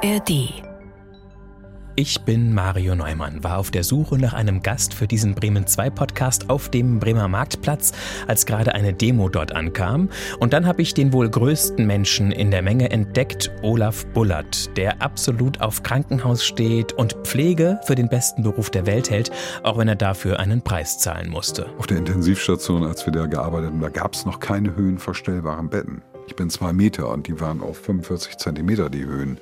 [0.00, 0.68] ARD
[2.00, 5.90] ich bin Mario Neumann, war auf der Suche nach einem Gast für diesen Bremen 2
[5.90, 7.90] Podcast auf dem Bremer Marktplatz,
[8.28, 10.08] als gerade eine Demo dort ankam.
[10.38, 15.02] Und dann habe ich den wohl größten Menschen in der Menge entdeckt, Olaf Bullert, der
[15.02, 19.32] absolut auf Krankenhaus steht und Pflege für den besten Beruf der Welt hält,
[19.64, 21.66] auch wenn er dafür einen Preis zahlen musste.
[21.78, 26.02] Auf der Intensivstation, als wir da gearbeitet haben, da gab es noch keine höhenverstellbaren Betten.
[26.28, 29.40] Ich bin zwei Meter und die waren auf 45 Zentimeter die Höhen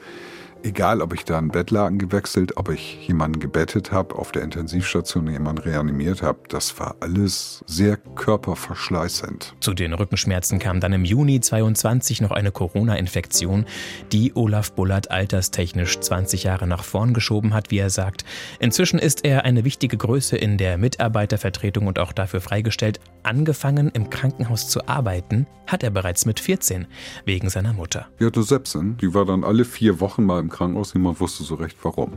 [0.66, 5.30] egal ob ich da einen Bettlaken gewechselt, ob ich jemanden gebettet habe, auf der Intensivstation
[5.30, 9.54] jemanden reanimiert habe, das war alles sehr körperverschleißend.
[9.60, 13.64] Zu den Rückenschmerzen kam dann im Juni 22 noch eine Corona-Infektion,
[14.12, 18.24] die Olaf Bullard alterstechnisch 20 Jahre nach vorn geschoben hat, wie er sagt.
[18.58, 22.98] Inzwischen ist er eine wichtige Größe in der Mitarbeitervertretung und auch dafür freigestellt.
[23.22, 26.86] Angefangen im Krankenhaus zu arbeiten, hat er bereits mit 14,
[27.24, 28.06] wegen seiner Mutter.
[28.20, 30.94] Ja, du Sepsen, die war dann alle vier Wochen mal im Krankenhaus.
[30.94, 32.12] Niemand wusste so recht warum.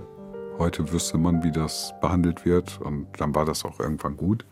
[0.58, 4.46] Heute wüsste man, wie das behandelt wird und dann war das auch irgendwann gut.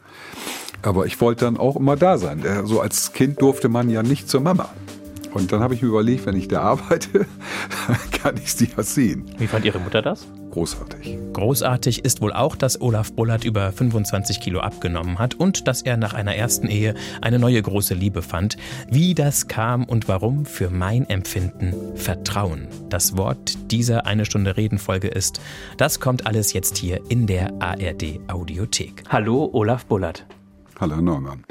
[0.81, 2.43] Aber ich wollte dann auch immer da sein.
[2.45, 4.69] Äh, so als Kind durfte man ja nicht zur Mama.
[5.33, 7.25] Und dann habe ich mir überlegt, wenn ich da arbeite,
[8.21, 9.29] kann ich sie ja sehen.
[9.37, 10.27] Wie fand Ihre Mutter das?
[10.57, 11.19] Großartig.
[11.33, 15.97] Großartig ist wohl auch, dass Olaf Bullard über 25 Kilo abgenommen hat und dass er
[15.97, 18.57] nach einer ersten Ehe eine neue große Liebe fand.
[18.89, 25.09] Wie das kam und warum für mein Empfinden Vertrauen das Wort dieser eine Stunde Redenfolge
[25.09, 25.39] ist,
[25.77, 29.03] das kommt alles jetzt hier in der ARD Audiothek.
[29.09, 30.25] Hallo Olaf Bullard.
[30.79, 31.43] Hallo Norman.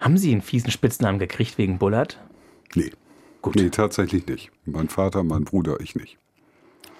[0.00, 2.18] Haben Sie einen fiesen Spitznamen gekriegt wegen Bullard?
[2.74, 2.90] Nee.
[3.42, 3.56] Gut.
[3.56, 4.50] Nee, tatsächlich nicht.
[4.64, 6.16] Mein Vater, mein Bruder, ich nicht.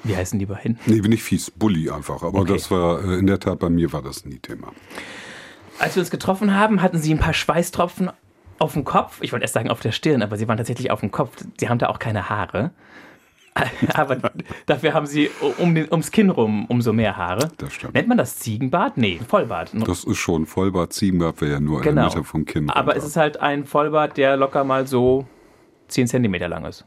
[0.05, 0.79] Wie heißen die beiden?
[0.87, 1.51] Nee, bin ich fies.
[1.51, 2.23] Bully einfach.
[2.23, 2.53] Aber okay.
[2.53, 4.73] das war, äh, in der Tat, bei mir war das nie Thema.
[5.79, 8.11] Als wir uns getroffen haben, hatten Sie ein paar Schweißtropfen
[8.59, 9.19] auf dem Kopf.
[9.23, 11.43] Ich wollte erst sagen auf der Stirn, aber Sie waren tatsächlich auf dem Kopf.
[11.59, 12.71] Sie haben da auch keine Haare.
[13.95, 14.19] aber
[14.67, 17.51] dafür haben sie um den, ums Kinn rum umso mehr Haare.
[17.59, 17.95] Das stimmt.
[17.95, 18.97] Nennt man das Ziegenbart?
[18.97, 19.71] Nee, Vollbart.
[19.87, 20.93] Das ist schon Vollbart.
[20.93, 21.91] Ziegenbart wäre ja nur genau.
[21.91, 22.69] in der Mitte vom Kinn.
[22.71, 25.27] Aber es ist halt ein Vollbart, der locker mal so
[25.89, 26.85] 10 Zentimeter lang ist.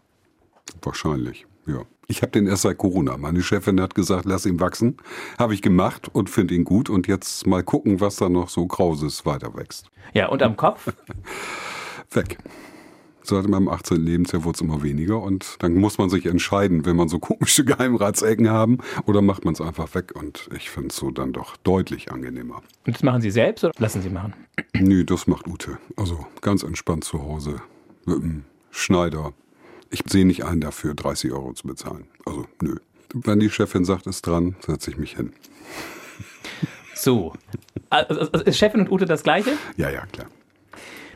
[0.81, 1.83] Wahrscheinlich, ja.
[2.09, 3.17] Ich habe den erst seit Corona.
[3.17, 4.95] Meine Chefin hat gesagt, lass ihn wachsen.
[5.37, 6.89] Habe ich gemacht und finde ihn gut.
[6.89, 9.89] Und jetzt mal gucken, was da noch so Krauses weiter wächst.
[10.13, 10.93] Ja, und am Kopf?
[12.11, 12.37] Weg.
[13.23, 13.97] Seit meinem 18.
[13.97, 15.21] Lebensjahr wurde es immer weniger.
[15.21, 19.53] Und dann muss man sich entscheiden, will man so komische Geheimratsecken haben oder macht man
[19.53, 20.13] es einfach weg.
[20.15, 22.61] Und ich finde es so dann doch deutlich angenehmer.
[22.85, 24.33] Und das machen Sie selbst oder lassen Sie machen?
[24.79, 25.77] Nö, das macht Ute.
[25.97, 27.57] Also ganz entspannt zu Hause
[28.05, 29.33] mit dem Schneider.
[29.89, 32.07] Ich sehe nicht ein, dafür 30 Euro zu bezahlen.
[32.25, 32.75] Also nö.
[33.13, 35.33] Wenn die Chefin sagt, ist dran, setze ich mich hin.
[36.93, 37.33] So.
[37.91, 39.51] Also, ist Chefin und Ute das gleiche?
[39.75, 40.25] Ja, ja, klar.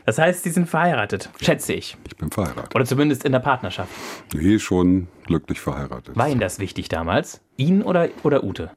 [0.06, 1.96] Das heißt, Sie sind verheiratet, schätze ich.
[2.06, 2.74] Ich bin verheiratet.
[2.74, 3.90] Oder zumindest in der Partnerschaft.
[4.32, 6.16] Nee, schon glücklich verheiratet.
[6.16, 7.40] War Ihnen das wichtig damals?
[7.56, 8.70] Ihnen oder, oder Ute?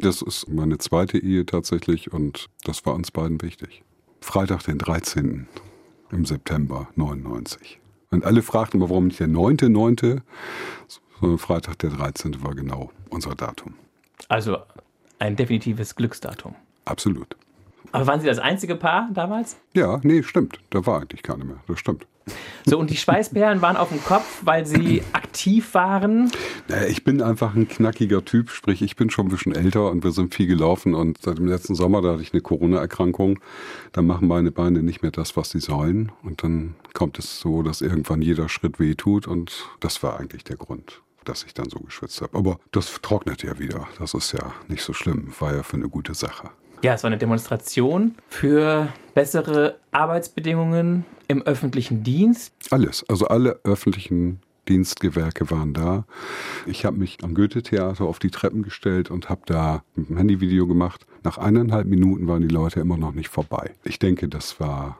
[0.00, 3.82] Das ist meine zweite Ehe tatsächlich und das war uns beiden wichtig.
[4.20, 5.46] Freitag, den 13.
[6.10, 7.80] im September 99.
[8.10, 10.20] Und alle fragten immer, warum nicht der 9.9.,
[11.18, 12.42] sondern Freitag der 13.
[12.42, 13.74] war genau unser Datum.
[14.28, 14.58] Also
[15.18, 16.54] ein definitives Glücksdatum.
[16.84, 17.36] Absolut.
[17.92, 19.56] Aber waren Sie das einzige Paar damals?
[19.74, 20.60] Ja, nee, stimmt.
[20.70, 21.56] Da war eigentlich keine mehr.
[21.66, 22.06] Das stimmt.
[22.66, 26.30] So, und die Schweißperlen waren auf dem Kopf, weil sie aktiv waren?
[26.68, 30.02] Naja, ich bin einfach ein knackiger Typ, sprich, ich bin schon ein bisschen älter und
[30.02, 33.38] wir sind viel gelaufen und seit dem letzten Sommer, da hatte ich eine Corona-Erkrankung,
[33.92, 37.62] da machen meine Beine nicht mehr das, was sie sollen und dann kommt es so,
[37.62, 41.68] dass irgendwann jeder Schritt weh tut und das war eigentlich der Grund dass ich dann
[41.68, 42.38] so geschwitzt habe.
[42.38, 43.86] Aber das trocknet ja wieder.
[43.98, 45.30] Das ist ja nicht so schlimm.
[45.40, 46.48] War ja für eine gute Sache.
[46.82, 52.54] Ja, es war eine Demonstration für bessere Arbeitsbedingungen im öffentlichen Dienst.
[52.70, 56.06] Alles, also alle öffentlichen Dienstgewerke waren da.
[56.66, 61.06] Ich habe mich am Goethe-Theater auf die Treppen gestellt und habe da ein Handyvideo gemacht.
[61.24, 63.74] Nach eineinhalb Minuten waren die Leute immer noch nicht vorbei.
[63.84, 64.98] Ich denke, das war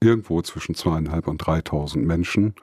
[0.00, 2.54] irgendwo zwischen zweieinhalb und dreitausend Menschen.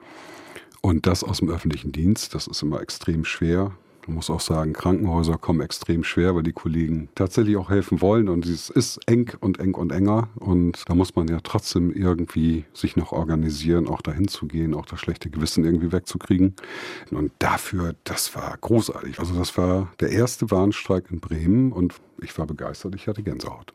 [0.80, 3.72] Und das aus dem öffentlichen Dienst, das ist immer extrem schwer.
[4.06, 8.28] Man muss auch sagen, Krankenhäuser kommen extrem schwer, weil die Kollegen tatsächlich auch helfen wollen
[8.28, 12.64] und es ist eng und eng und enger und da muss man ja trotzdem irgendwie
[12.72, 16.54] sich noch organisieren, auch dahin zu gehen, auch das schlechte Gewissen irgendwie wegzukriegen.
[17.10, 19.18] Und dafür, das war großartig.
[19.18, 23.72] Also das war der erste Warnstreik in Bremen und ich war begeistert, ich hatte Gänsehaut.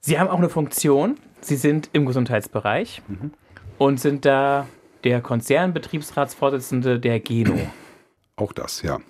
[0.00, 1.16] Sie haben auch eine Funktion.
[1.40, 3.32] Sie sind im Gesundheitsbereich mhm.
[3.78, 4.66] und sind da
[5.04, 7.58] der Konzernbetriebsratsvorsitzende der Geno.
[8.38, 9.00] Auch das, ja.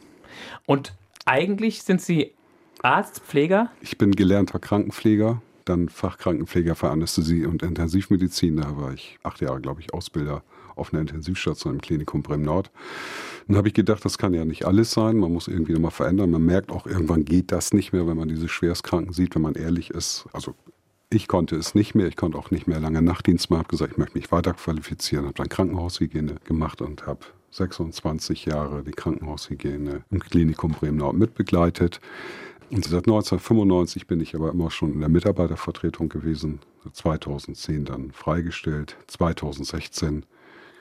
[0.64, 0.94] Und
[1.26, 2.32] eigentlich sind Sie
[2.82, 3.70] Arzt, Pfleger?
[3.82, 8.56] Ich bin gelernter Krankenpfleger, dann Fachkrankenpfleger für Anästhesie und Intensivmedizin.
[8.56, 10.42] Da war ich acht Jahre, glaube ich, Ausbilder
[10.76, 12.70] auf einer Intensivstation im Klinikum Bremen Nord.
[13.46, 15.18] Dann habe ich gedacht, das kann ja nicht alles sein.
[15.18, 16.30] Man muss irgendwie nochmal verändern.
[16.30, 19.54] Man merkt auch, irgendwann geht das nicht mehr, wenn man diese Schwerstkranken sieht, wenn man
[19.54, 20.26] ehrlich ist.
[20.32, 20.54] Also
[21.10, 22.06] ich konnte es nicht mehr.
[22.06, 23.60] Ich konnte auch nicht mehr lange Nachtdienst machen.
[23.60, 25.26] Habe gesagt, ich möchte mich weiter qualifizieren.
[25.26, 32.00] Habe dann Krankenhaushygiene gemacht und habe 26 Jahre die Krankenhaushygiene im Klinikum Bremen-Nord mitbegleitet.
[32.70, 36.60] Und seit 1995 bin ich aber immer schon in der Mitarbeitervertretung gewesen.
[36.92, 38.96] 2010 dann freigestellt.
[39.06, 40.24] 2016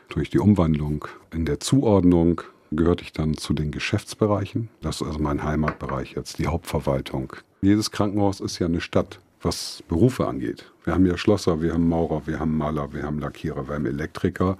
[0.10, 2.42] durch die Umwandlung in der Zuordnung
[2.72, 4.70] gehörte ich dann zu den Geschäftsbereichen.
[4.82, 7.34] Das ist also mein Heimatbereich jetzt, die Hauptverwaltung.
[7.62, 10.72] Jedes Krankenhaus ist ja eine Stadt was Berufe angeht.
[10.84, 13.86] Wir haben ja Schlosser, wir haben Maurer, wir haben Maler, wir haben Lackierer, wir haben
[13.86, 14.58] Elektriker,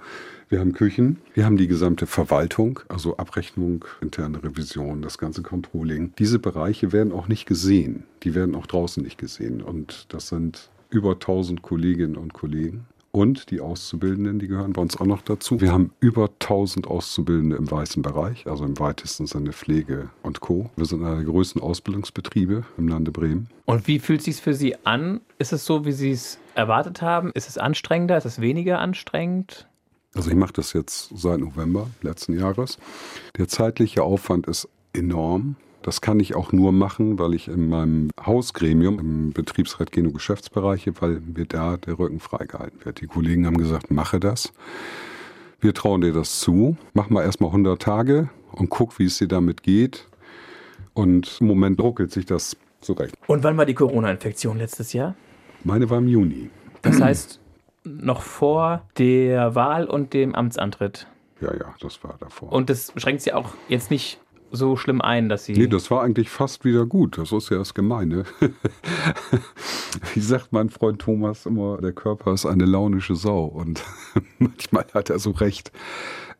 [0.48, 6.12] wir haben Küchen, wir haben die gesamte Verwaltung, also Abrechnung, interne Revision, das ganze Controlling.
[6.18, 8.04] Diese Bereiche werden auch nicht gesehen.
[8.22, 9.62] Die werden auch draußen nicht gesehen.
[9.62, 14.96] Und das sind über 1000 Kolleginnen und Kollegen und die Auszubildenden, die gehören bei uns
[14.98, 15.60] auch noch dazu.
[15.60, 20.70] Wir haben über 1000 Auszubildende im weißen Bereich, also im weitesten Sinne Pflege und Co.
[20.76, 23.48] Wir sind einer der größten Ausbildungsbetriebe im Lande Bremen.
[23.64, 25.20] Und wie fühlt es sich für Sie an?
[25.38, 27.32] Ist es so, wie Sie es erwartet haben?
[27.34, 28.16] Ist es anstrengender?
[28.16, 29.68] Ist es weniger anstrengend?
[30.14, 32.78] Also ich mache das jetzt seit November letzten Jahres.
[33.36, 35.56] Der zeitliche Aufwand ist enorm.
[35.82, 41.00] Das kann ich auch nur machen, weil ich in meinem Hausgremium, im Betriebsrat Geno Geschäftsbereiche,
[41.00, 43.00] weil mir da der Rücken freigehalten wird.
[43.00, 44.52] Die Kollegen haben gesagt, mache das.
[45.60, 46.76] Wir trauen dir das zu.
[46.94, 50.08] Mach mal erstmal 100 Tage und guck, wie es dir damit geht.
[50.94, 53.14] Und im Moment ruckelt sich das zurecht.
[53.26, 55.14] Und wann war die Corona-Infektion letztes Jahr?
[55.64, 56.50] Meine war im Juni.
[56.82, 57.40] Das heißt,
[57.88, 61.06] noch vor der Wahl und dem Amtsantritt.
[61.40, 62.52] Ja, ja, das war davor.
[62.52, 64.20] Und das schränkt sie auch jetzt nicht
[64.50, 65.52] so schlimm ein, dass sie.
[65.52, 67.18] Nee, das war eigentlich fast wieder gut.
[67.18, 68.24] Das ist ja das Gemeine.
[70.14, 73.44] Wie sagt mein Freund Thomas immer, der Körper ist eine launische Sau.
[73.44, 73.82] Und
[74.38, 75.72] manchmal hat er so recht.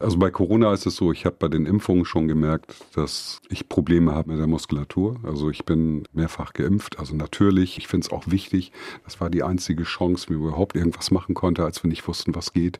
[0.00, 3.68] Also bei Corona ist es so, ich habe bei den Impfungen schon gemerkt, dass ich
[3.68, 5.16] Probleme habe mit der Muskulatur.
[5.24, 7.00] Also ich bin mehrfach geimpft.
[7.00, 8.70] Also natürlich, ich finde es auch wichtig.
[9.04, 12.36] Das war die einzige Chance, wie wir überhaupt irgendwas machen konnte, als wir nicht wussten,
[12.36, 12.78] was geht.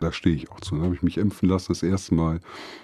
[0.00, 0.74] Da stehe ich auch zu.
[0.74, 2.40] Dann habe ich mich impfen lassen das erste Mal.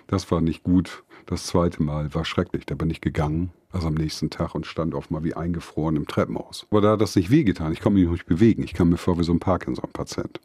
[0.07, 1.03] Das war nicht gut.
[1.27, 2.67] Das zweite Mal war schrecklich.
[2.67, 6.07] Da bin ich gegangen, also am nächsten Tag und stand auf mal wie eingefroren im
[6.07, 6.69] Treppenhaus.
[6.71, 7.73] Aber da hat das nicht wehgetan.
[7.73, 8.63] Ich konnte mich nicht bewegen.
[8.63, 10.41] Ich kam mir vor wie so ein Parkinson-Patient.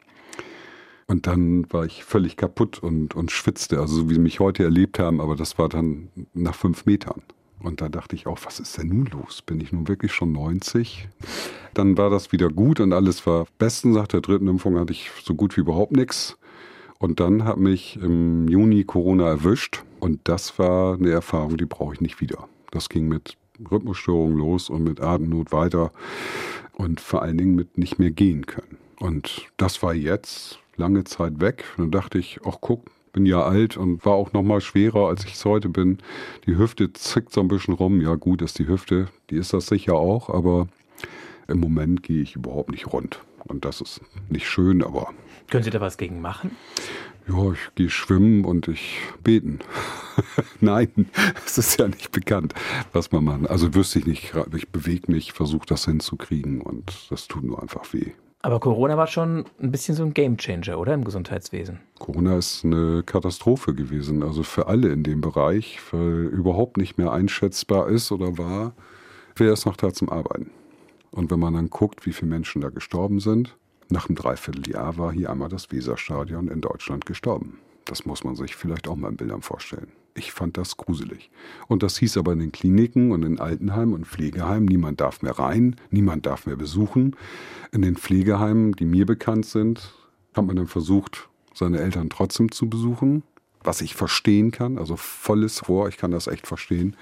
[1.07, 4.63] Und dann war ich völlig kaputt und, und schwitzte, also so wie sie mich heute
[4.63, 7.21] erlebt haben, aber das war dann nach fünf Metern.
[7.59, 9.41] Und da dachte ich auch, was ist denn nun los?
[9.41, 11.07] Bin ich nun wirklich schon 90?
[11.73, 13.95] Dann war das wieder gut und alles war bestens.
[13.95, 16.37] Nach der dritten Impfung hatte ich so gut wie überhaupt nichts.
[16.99, 19.83] Und dann hat mich im Juni Corona erwischt.
[19.99, 22.47] Und das war eine Erfahrung, die brauche ich nicht wieder.
[22.71, 23.37] Das ging mit
[23.71, 25.91] Rhythmusstörungen los und mit Atemnot weiter
[26.73, 28.77] und vor allen Dingen mit nicht mehr gehen können.
[28.99, 31.65] Und das war jetzt lange Zeit weg.
[31.77, 35.07] Und dann dachte ich, ach guck, bin ja alt und war auch noch mal schwerer,
[35.07, 35.99] als ich es heute bin.
[36.45, 38.01] Die Hüfte zickt so ein bisschen rum.
[38.01, 40.67] Ja gut, ist die Hüfte, die ist das sicher auch, aber
[41.47, 43.21] im Moment gehe ich überhaupt nicht rund.
[43.45, 45.13] Und das ist nicht schön, aber...
[45.49, 46.51] Können Sie da was gegen machen?
[47.27, 49.59] Ja, ich gehe schwimmen und ich beten.
[50.59, 50.89] Nein,
[51.45, 52.53] es ist ja nicht bekannt,
[52.91, 53.49] was man macht.
[53.49, 57.93] Also wüsste ich nicht, ich bewege mich, versuche das hinzukriegen und das tut nur einfach
[57.93, 58.11] weh.
[58.45, 61.79] Aber Corona war schon ein bisschen so ein Gamechanger, oder im Gesundheitswesen?
[61.97, 67.11] Corona ist eine Katastrophe gewesen, also für alle in dem Bereich, weil überhaupt nicht mehr
[67.11, 68.73] einschätzbar ist oder war,
[69.35, 70.51] wer ist noch da zum Arbeiten.
[71.09, 73.57] Und wenn man dann guckt, wie viele Menschen da gestorben sind,
[73.89, 77.57] nach einem Dreivierteljahr war hier einmal das Weserstadion in Deutschland gestorben.
[77.85, 79.91] Das muss man sich vielleicht auch mal in Bildern vorstellen.
[80.17, 81.29] Ich fand das gruselig.
[81.67, 85.37] Und das hieß aber in den Kliniken und in Altenheimen und Pflegeheimen, niemand darf mehr
[85.37, 87.15] rein, niemand darf mehr besuchen.
[87.71, 89.93] In den Pflegeheimen, die mir bekannt sind,
[90.33, 93.23] hat man dann versucht, seine Eltern trotzdem zu besuchen,
[93.61, 96.95] was ich verstehen kann, also volles Vor, ich kann das echt verstehen.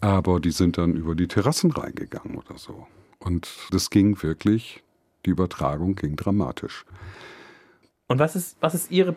[0.00, 2.86] Aber die sind dann über die Terrassen reingegangen oder so.
[3.18, 4.82] Und das ging wirklich
[5.26, 6.84] die Übertragung ging dramatisch.
[8.06, 9.14] Und was ist, was ist Ihre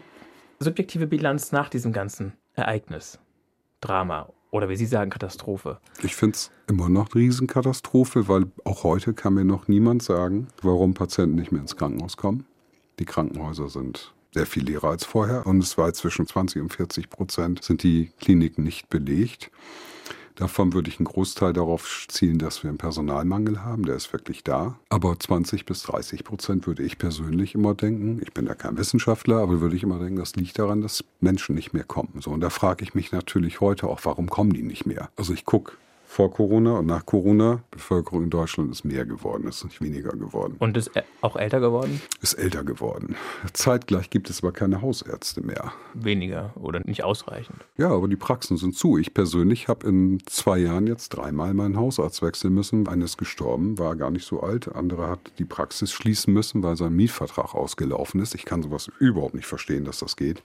[0.60, 3.20] subjektive Bilanz nach diesem ganzen Ereignis?
[3.82, 5.80] Drama oder wie Sie sagen, Katastrophe?
[6.04, 10.48] Ich finde es immer noch eine Riesenkatastrophe, weil auch heute kann mir noch niemand sagen,
[10.62, 12.46] warum Patienten nicht mehr ins Krankenhaus kommen.
[13.00, 17.10] Die Krankenhäuser sind sehr viel leerer als vorher und es war zwischen 20 und 40
[17.10, 19.52] Prozent sind die Kliniken nicht belegt.
[20.36, 23.86] Davon würde ich einen Großteil darauf zielen, dass wir einen Personalmangel haben.
[23.86, 24.78] Der ist wirklich da.
[24.90, 28.20] Aber 20 bis 30 Prozent würde ich persönlich immer denken.
[28.22, 31.56] Ich bin ja kein Wissenschaftler, aber würde ich immer denken, das liegt daran, dass Menschen
[31.56, 32.20] nicht mehr kommen.
[32.22, 35.10] So, und da frage ich mich natürlich heute auch, warum kommen die nicht mehr?
[35.16, 35.74] Also ich gucke
[36.14, 37.64] vor Corona und nach Corona.
[37.72, 40.58] Bevölkerung in Deutschland ist mehr geworden, ist nicht weniger geworden.
[40.60, 40.92] Und ist
[41.22, 42.00] auch älter geworden?
[42.22, 43.16] Ist älter geworden.
[43.52, 45.74] Zeitgleich gibt es aber keine Hausärzte mehr.
[45.96, 47.66] Weniger oder nicht ausreichend.
[47.78, 49.00] Ja, aber die Praxen sind zu.
[49.00, 52.88] Ich persönlich habe in zwei Jahren jetzt dreimal meinen Hausarzt wechseln müssen.
[52.88, 54.76] Einer ist gestorben, war gar nicht so alt.
[54.76, 58.36] Andere hat die Praxis schließen müssen, weil sein Mietvertrag ausgelaufen ist.
[58.36, 60.44] Ich kann sowas überhaupt nicht verstehen, dass das geht.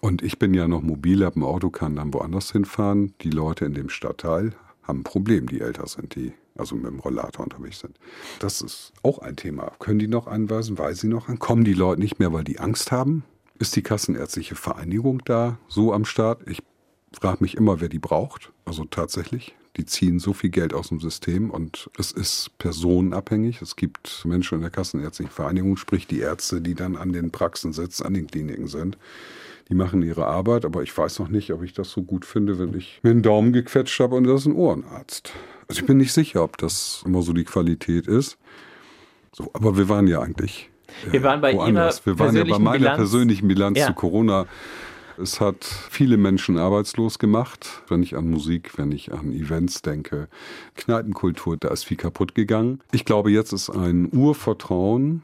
[0.00, 3.14] Und ich bin ja noch mobil, habe ein Auto, kann dann woanders hinfahren.
[3.22, 4.52] Die Leute in dem Stadtteil
[4.88, 7.96] haben ein Problem, die älter sind, die also mit dem Rollator unterwegs sind.
[8.40, 9.72] Das ist auch ein Thema.
[9.78, 10.78] Können die noch anweisen?
[10.78, 11.38] Weil sie noch an?
[11.38, 13.24] Kommen die Leute nicht mehr, weil die Angst haben?
[13.58, 16.48] Ist die Kassenärztliche Vereinigung da so am Start?
[16.48, 16.62] Ich
[17.12, 18.52] frage mich immer, wer die braucht.
[18.64, 19.54] Also tatsächlich.
[19.76, 23.62] Die ziehen so viel Geld aus dem System und es ist personenabhängig.
[23.62, 27.72] Es gibt Menschen in der Kassenärztlichen Vereinigung, sprich die Ärzte, die dann an den Praxen
[27.72, 28.98] sitzen, an den Kliniken sind
[29.68, 32.58] die machen ihre Arbeit, aber ich weiß noch nicht, ob ich das so gut finde,
[32.58, 35.32] wenn ich mir einen Daumen gequetscht habe und das ist ein Ohrenarzt.
[35.68, 38.38] Also ich bin nicht sicher, ob das immer so die Qualität ist.
[39.32, 40.70] So, aber wir waren ja eigentlich.
[41.06, 42.04] Äh, wir waren bei woanders.
[42.06, 42.96] Wir waren ja bei meiner Bilanz.
[42.96, 43.86] persönlichen Bilanz ja.
[43.88, 44.46] zu Corona.
[45.20, 47.82] Es hat viele Menschen arbeitslos gemacht.
[47.88, 50.28] Wenn ich an Musik, wenn ich an Events denke,
[50.76, 52.80] Kneipenkultur, da ist viel kaputt gegangen.
[52.92, 55.22] Ich glaube, jetzt ist ein Urvertrauen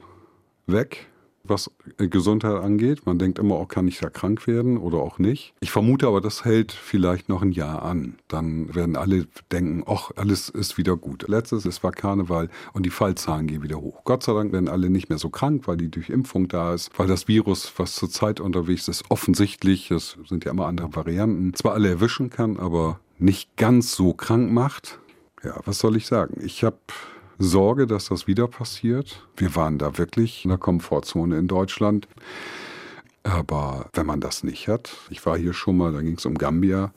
[0.66, 1.06] weg
[1.44, 3.06] was Gesundheit angeht.
[3.06, 5.54] Man denkt immer, oh, kann ich da krank werden oder auch nicht.
[5.60, 8.16] Ich vermute aber, das hält vielleicht noch ein Jahr an.
[8.28, 11.28] Dann werden alle denken, ach, alles ist wieder gut.
[11.28, 14.02] Letztes, es war Karneval und die Fallzahlen gehen wieder hoch.
[14.04, 16.90] Gott sei Dank werden alle nicht mehr so krank, weil die durch Impfung da ist,
[16.98, 21.74] weil das Virus, was zurzeit unterwegs ist, offensichtlich, es sind ja immer andere Varianten, zwar
[21.74, 24.98] alle erwischen kann, aber nicht ganz so krank macht.
[25.42, 26.40] Ja, was soll ich sagen?
[26.42, 26.78] Ich habe
[27.38, 29.26] Sorge, dass das wieder passiert.
[29.36, 32.08] Wir waren da wirklich in der Komfortzone in Deutschland.
[33.22, 36.36] Aber wenn man das nicht hat, ich war hier schon mal, da ging es um
[36.36, 36.92] Gambia.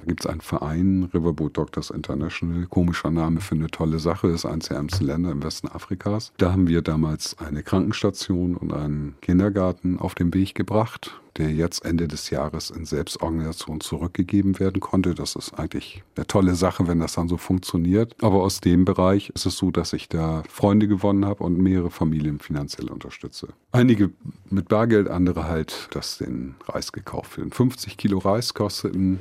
[0.00, 4.46] Da gibt es einen Verein, Riverboat Doctors International, komischer Name für eine tolle Sache, ist
[4.46, 6.32] eines der ärmsten Länder im Westen Afrikas.
[6.38, 11.84] Da haben wir damals eine Krankenstation und einen Kindergarten auf den Weg gebracht der jetzt
[11.84, 15.14] Ende des Jahres in Selbstorganisation zurückgegeben werden konnte.
[15.14, 18.14] Das ist eigentlich eine tolle Sache, wenn das dann so funktioniert.
[18.22, 21.90] Aber aus dem Bereich ist es so, dass ich da Freunde gewonnen habe und mehrere
[21.90, 23.48] Familien finanziell unterstütze.
[23.72, 24.10] Einige
[24.50, 27.52] mit Bargeld, andere halt, das den Reis gekauft werden.
[27.52, 29.20] 50 Kilo Reis kosteten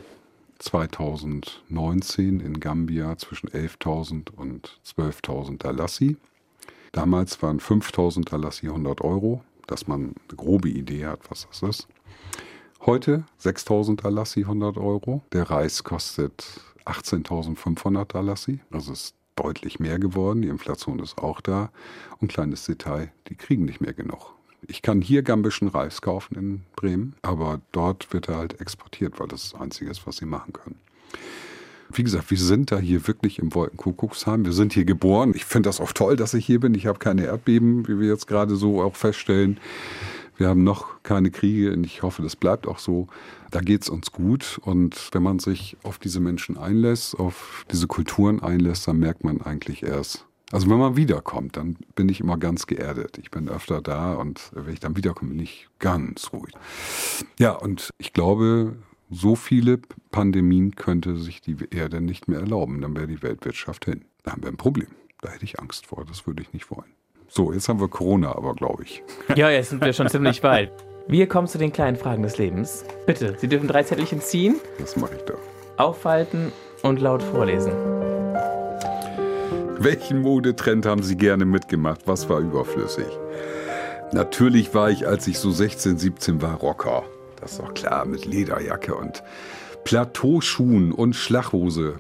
[0.60, 6.18] 2019 in Gambia zwischen 11.000 und 12.000 Dalassi.
[6.92, 11.88] Damals waren 5.000 Dalassi 100 Euro, dass man eine grobe Idee hat, was das ist.
[12.86, 15.22] Heute 6.000 Dalassi 100 Euro.
[15.34, 18.60] Der Reis kostet 18.500 Dalassi.
[18.72, 20.42] Also ist deutlich mehr geworden.
[20.42, 21.72] Die Inflation ist auch da.
[22.20, 24.37] Und kleines Detail, die kriegen nicht mehr genug.
[24.68, 29.28] Ich kann hier gambischen Reis kaufen in Bremen, aber dort wird er halt exportiert, weil
[29.28, 30.76] das das Einzige ist, was sie machen können.
[31.90, 34.44] Wie gesagt, wir sind da hier wirklich im Wolkenkuckucksheim.
[34.44, 35.32] Wir sind hier geboren.
[35.36, 36.76] Ich finde das auch toll, dass ich hier bin.
[36.76, 39.58] Ich habe keine Erdbeben, wie wir jetzt gerade so auch feststellen.
[40.36, 43.08] Wir haben noch keine Kriege und ich hoffe, das bleibt auch so.
[43.52, 44.60] Da geht es uns gut.
[44.62, 49.42] Und wenn man sich auf diese Menschen einlässt, auf diese Kulturen einlässt, dann merkt man
[49.42, 53.18] eigentlich erst, also wenn man wiederkommt, dann bin ich immer ganz geerdet.
[53.18, 56.54] Ich bin öfter da und wenn ich dann wiederkomme, bin ich ganz ruhig.
[57.38, 58.78] Ja, und ich glaube,
[59.10, 59.80] so viele
[60.12, 62.82] Pandemien könnte sich die Erde nicht mehr erlauben.
[62.82, 64.06] Dann wäre die Weltwirtschaft hin.
[64.24, 64.88] Da haben wir ein Problem.
[65.22, 66.06] Da hätte ich Angst vor.
[66.06, 66.92] Das würde ich nicht wollen.
[67.28, 69.04] So, jetzt haben wir Corona aber, glaube ich.
[69.36, 70.72] Ja, jetzt sind wir schon ziemlich weit.
[71.08, 72.86] Wir kommen zu den kleinen Fragen des Lebens.
[73.06, 74.58] Bitte, Sie dürfen drei Zettelchen ziehen.
[74.80, 75.40] Das mache ich doch.
[75.78, 76.52] Aufhalten
[76.84, 77.72] und laut vorlesen.
[79.80, 82.02] Welchen Modetrend haben Sie gerne mitgemacht?
[82.06, 83.06] Was war überflüssig?
[84.12, 87.04] Natürlich war ich, als ich so 16, 17 war, Rocker.
[87.40, 89.22] Das ist doch klar, mit Lederjacke und
[89.84, 92.00] Plateauschuhen und Schlachhose.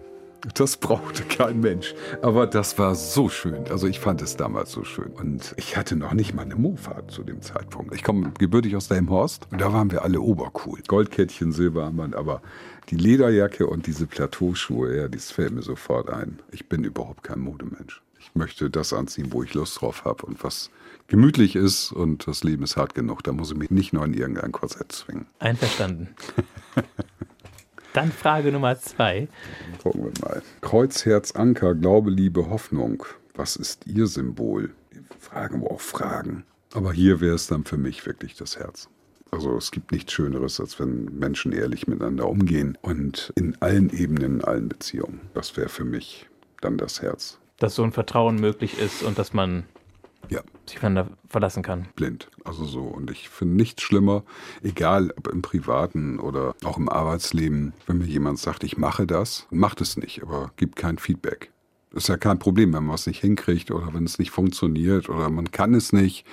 [0.54, 1.94] Das brauchte kein Mensch.
[2.22, 3.66] Aber das war so schön.
[3.70, 5.12] Also ich fand es damals so schön.
[5.12, 7.94] Und ich hatte noch nicht mal eine Mofa zu dem Zeitpunkt.
[7.96, 10.80] Ich komme gebürtig aus Delmhorst und da waren wir alle obercool.
[10.88, 12.42] Goldkettchen, Silberarmband, aber
[12.90, 16.40] die Lederjacke und diese Plateauschuhe, ja, das fällt mir sofort ein.
[16.52, 18.02] Ich bin überhaupt kein Modemensch.
[18.20, 20.70] Ich möchte das anziehen, wo ich Lust drauf habe und was
[21.08, 23.24] gemütlich ist und das Leben ist hart genug.
[23.24, 25.26] Da muss ich mich nicht nur in irgendein Korsett zwingen.
[25.40, 26.10] Einverstanden.
[27.94, 29.28] Dann Frage Nummer zwei.
[29.82, 30.42] Gucken wir mal.
[30.62, 33.04] Kreuz, Herz, Anker, Glaube, Liebe, Hoffnung.
[33.36, 34.72] Was ist Ihr Symbol?
[35.20, 36.44] Fragen wir auch Fragen.
[36.74, 38.90] Aber hier wäre es dann für mich wirklich das Herz.
[39.32, 44.38] Also es gibt nichts Schöneres, als wenn Menschen ehrlich miteinander umgehen und in allen Ebenen,
[44.38, 45.22] in allen Beziehungen.
[45.34, 46.28] Das wäre für mich
[46.62, 47.40] dann das Herz.
[47.60, 49.64] Dass so ein Vertrauen möglich ist und dass man
[50.30, 50.42] ja.
[50.66, 50.80] sich
[51.30, 51.88] verlassen kann.
[51.96, 52.30] Blind.
[52.44, 52.84] Also so.
[52.84, 54.24] Und ich finde nichts schlimmer,
[54.64, 59.48] egal ob im Privaten oder auch im Arbeitsleben, wenn mir jemand sagt, ich mache das,
[59.50, 61.52] macht es nicht, aber gibt kein Feedback.
[61.92, 65.10] Das ist ja kein Problem, wenn man es nicht hinkriegt oder wenn es nicht funktioniert
[65.10, 66.26] oder man kann es nicht.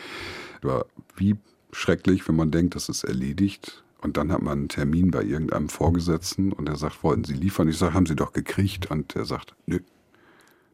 [0.62, 0.86] Aber
[1.16, 1.36] wie
[1.72, 3.82] schrecklich, wenn man denkt, das ist erledigt.
[4.00, 7.68] Und dann hat man einen Termin bei irgendeinem Vorgesetzten und er sagt, wollten Sie liefern?
[7.68, 8.90] Ich sage, haben Sie doch gekriegt.
[8.90, 9.80] Und er sagt, nö,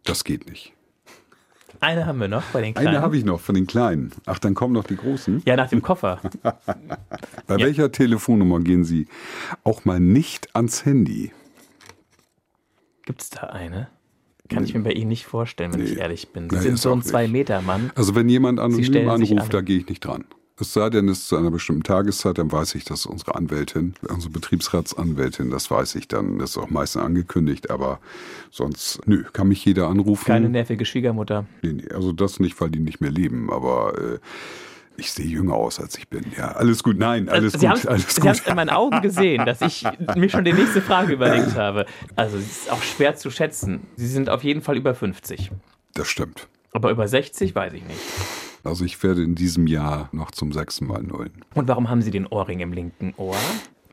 [0.04, 0.74] das geht nicht.
[1.80, 2.88] Eine haben wir noch bei den Kleinen.
[2.88, 4.12] Eine habe ich noch von den Kleinen.
[4.26, 5.42] Ach, dann kommen noch die Großen.
[5.46, 6.20] Ja, nach dem Koffer.
[6.42, 7.66] bei ja.
[7.66, 9.08] welcher Telefonnummer gehen Sie
[9.64, 11.32] auch mal nicht ans Handy?
[13.04, 13.88] Gibt es da eine?
[14.50, 15.90] Kann ich mir bei Ihnen nicht vorstellen, wenn nee.
[15.90, 16.50] ich ehrlich bin.
[16.50, 17.92] Sie nee, sind so ein Zwei-Meter-Mann.
[17.94, 19.50] Also wenn jemand anonym anruft, an.
[19.50, 20.25] da gehe ich nicht dran.
[20.60, 23.94] Es sei denn, es ist zu einer bestimmten Tageszeit, dann weiß ich, dass unsere Anwältin,
[24.08, 27.98] unsere Betriebsratsanwältin, das weiß ich dann, das ist auch meistens angekündigt, aber
[28.50, 30.26] sonst, nö, kann mich jeder anrufen.
[30.26, 31.46] Keine nervige Schwiegermutter.
[31.62, 34.18] Nee, nee, also das nicht, weil die nicht mehr leben, aber äh,
[35.00, 36.24] ich sehe jünger aus, als ich bin.
[36.36, 36.98] Ja, alles gut.
[36.98, 37.86] Nein, alles Sie gut.
[37.86, 41.14] Alles Sie haben es in meinen Augen gesehen, dass ich mir schon die nächste Frage
[41.14, 41.86] überlegt habe.
[42.16, 43.86] Also, es ist auch schwer zu schätzen.
[43.96, 45.50] Sie sind auf jeden Fall über 50.
[45.94, 46.48] Das stimmt.
[46.72, 48.00] Aber über 60 weiß ich nicht.
[48.64, 51.32] Also ich werde in diesem Jahr noch zum sechsten Mal nullen.
[51.54, 53.36] Und warum haben Sie den Ohrring im linken Ohr?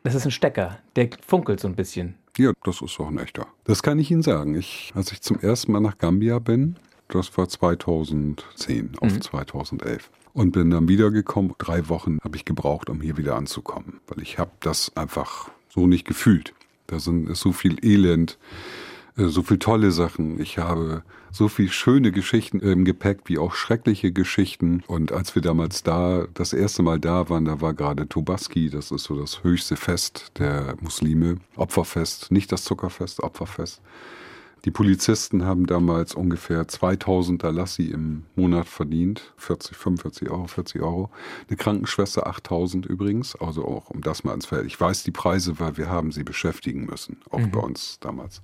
[0.03, 2.15] Das ist ein Stecker, der funkelt so ein bisschen.
[2.37, 3.47] Ja, das ist auch ein echter.
[3.65, 4.55] Das kann ich Ihnen sagen.
[4.55, 6.75] Ich, als ich zum ersten Mal nach Gambia bin,
[7.09, 9.21] das war 2010 auf mhm.
[9.21, 11.53] 2011 und bin dann wiedergekommen.
[11.57, 15.87] Drei Wochen habe ich gebraucht, um hier wieder anzukommen, weil ich habe das einfach so
[15.87, 16.53] nicht gefühlt.
[16.87, 18.37] Da sind, ist so viel Elend,
[19.17, 20.39] so viele tolle Sachen.
[20.39, 24.83] Ich habe so viele schöne Geschichten im Gepäck, wie auch schreckliche Geschichten.
[24.87, 28.91] Und als wir damals da, das erste Mal da waren, da war gerade Tobaski, das
[28.91, 33.81] ist so das höchste Fest der Muslime, Opferfest, nicht das Zuckerfest, Opferfest.
[34.65, 41.09] Die Polizisten haben damals ungefähr 2000 Dalassi im Monat verdient, 40, 45 Euro, 40 Euro.
[41.47, 44.65] Eine Krankenschwester 8000 übrigens, also auch um das mal ins Feld.
[44.65, 47.51] Ich weiß die Preise, weil wir haben sie beschäftigen müssen, auch mhm.
[47.51, 48.41] bei uns damals.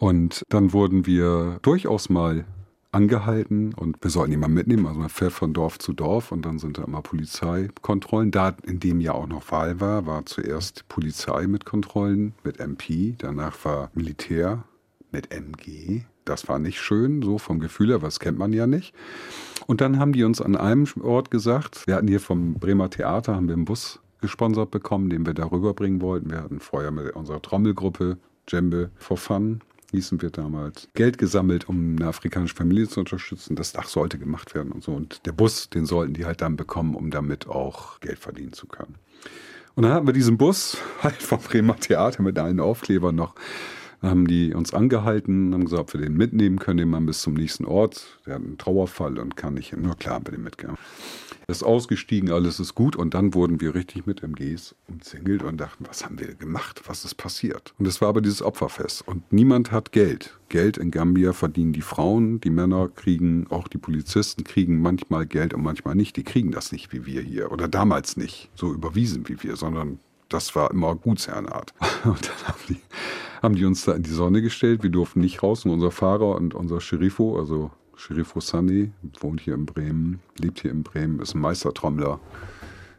[0.00, 2.46] Und dann wurden wir durchaus mal
[2.90, 4.86] angehalten und wir sollten jemanden mitnehmen.
[4.86, 8.30] Also man fährt von Dorf zu Dorf und dann sind da immer Polizeikontrollen.
[8.30, 13.14] Da in dem Jahr auch noch Wahl war, war zuerst Polizei mit Kontrollen, mit MP,
[13.18, 14.64] danach war Militär
[15.12, 16.00] mit MG.
[16.24, 18.94] Das war nicht schön, so vom Gefühl her, was kennt man ja nicht.
[19.66, 23.36] Und dann haben die uns an einem Ort gesagt, wir hatten hier vom Bremer Theater,
[23.36, 26.30] haben wir einen Bus gesponsert bekommen, den wir da rüberbringen wollten.
[26.30, 28.16] Wir hatten vorher mit unserer Trommelgruppe
[28.50, 33.56] Djembe for Fun hießen wir damals, Geld gesammelt, um eine afrikanische Familie zu unterstützen.
[33.56, 34.92] Das Dach sollte gemacht werden und so.
[34.92, 38.66] Und der Bus, den sollten die halt dann bekommen, um damit auch Geld verdienen zu
[38.66, 38.96] können.
[39.74, 43.34] Und dann hatten wir diesen Bus halt vom Bremer Theater mit allen Aufklebern noch.
[44.00, 47.22] Dann haben die uns angehalten, haben gesagt, ob wir den mitnehmen können, den Mann bis
[47.22, 48.18] zum nächsten Ort.
[48.26, 49.82] Der hat einen Trauerfall und kann nicht hin.
[49.82, 50.78] Nur klar, haben wir den mitgenommen
[51.50, 52.96] ist ausgestiegen, alles ist gut.
[52.96, 56.82] Und dann wurden wir richtig mit MGs umzingelt und dachten, was haben wir gemacht?
[56.86, 57.74] Was ist passiert?
[57.78, 59.06] Und es war aber dieses Opferfest.
[59.06, 60.38] Und niemand hat Geld.
[60.48, 65.52] Geld in Gambia verdienen die Frauen, die Männer kriegen, auch die Polizisten kriegen manchmal Geld
[65.52, 66.16] und manchmal nicht.
[66.16, 67.52] Die kriegen das nicht wie wir hier.
[67.52, 69.98] Oder damals nicht so überwiesen wie wir, sondern
[70.30, 71.74] das war immer Gutsherrenart.
[72.04, 72.80] Und dann haben die,
[73.42, 74.82] haben die uns da in die Sonne gestellt.
[74.82, 75.64] Wir durften nicht raus.
[75.64, 80.70] Und unser Fahrer und unser Scherifo, also Sherif Rossani, wohnt hier in Bremen, lebt hier
[80.70, 82.20] in Bremen, ist ein Meistertrommler.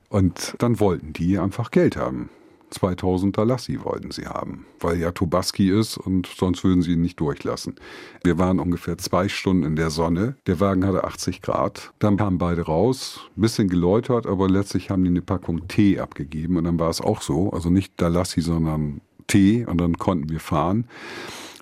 [0.09, 2.29] Und dann wollten die einfach Geld haben.
[2.71, 7.19] 2000 Dalassi wollten sie haben, weil ja Tobaski ist und sonst würden sie ihn nicht
[7.19, 7.75] durchlassen.
[8.23, 10.35] Wir waren ungefähr zwei Stunden in der Sonne.
[10.47, 11.91] Der Wagen hatte 80 Grad.
[11.99, 16.57] Dann kamen beide raus, ein bisschen geläutert, aber letztlich haben die eine Packung Tee abgegeben
[16.57, 17.51] und dann war es auch so.
[17.51, 20.87] Also nicht Dalassi, sondern Tee und dann konnten wir fahren.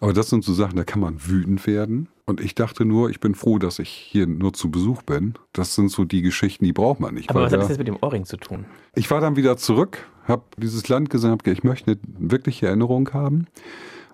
[0.02, 2.08] Aber das sind so Sachen, da kann man wütend werden.
[2.30, 5.34] Und ich dachte nur, ich bin froh, dass ich hier nur zu Besuch bin.
[5.52, 7.32] Das sind so die Geschichten, die braucht man nicht.
[7.32, 8.66] Aber was hat das jetzt mit dem Ohrring zu tun?
[8.94, 13.10] Ich war dann wieder zurück, habe dieses Land gesehen, habe ich möchte eine wirkliche Erinnerung
[13.14, 13.48] haben,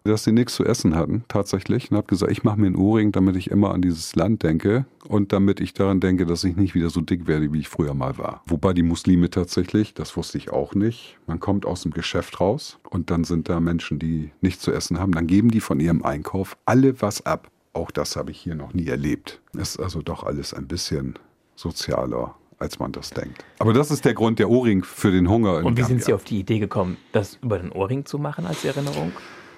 [0.05, 1.91] dass sie nichts zu essen hatten, tatsächlich.
[1.91, 4.85] Und habe gesagt, ich mache mir einen Ohrring, damit ich immer an dieses Land denke
[5.09, 7.95] und damit ich daran denke, dass ich nicht wieder so dick werde, wie ich früher
[7.95, 8.43] mal war.
[8.45, 12.79] Wobei die Muslime tatsächlich, das wusste ich auch nicht, man kommt aus dem Geschäft raus
[12.89, 16.01] und dann sind da Menschen, die nichts zu essen haben, dann geben die von ihrem
[16.03, 17.51] Einkauf alle was ab.
[17.75, 19.41] Auch das habe ich hier noch nie erlebt.
[19.53, 21.19] Ist also doch alles ein bisschen
[21.55, 23.43] sozialer als man das denkt.
[23.59, 25.65] Aber das ist der Grund der Ohrring für den Hunger.
[25.65, 28.63] Und wie sind Sie auf die Idee gekommen, das über den Ohrring zu machen als
[28.63, 29.11] Erinnerung?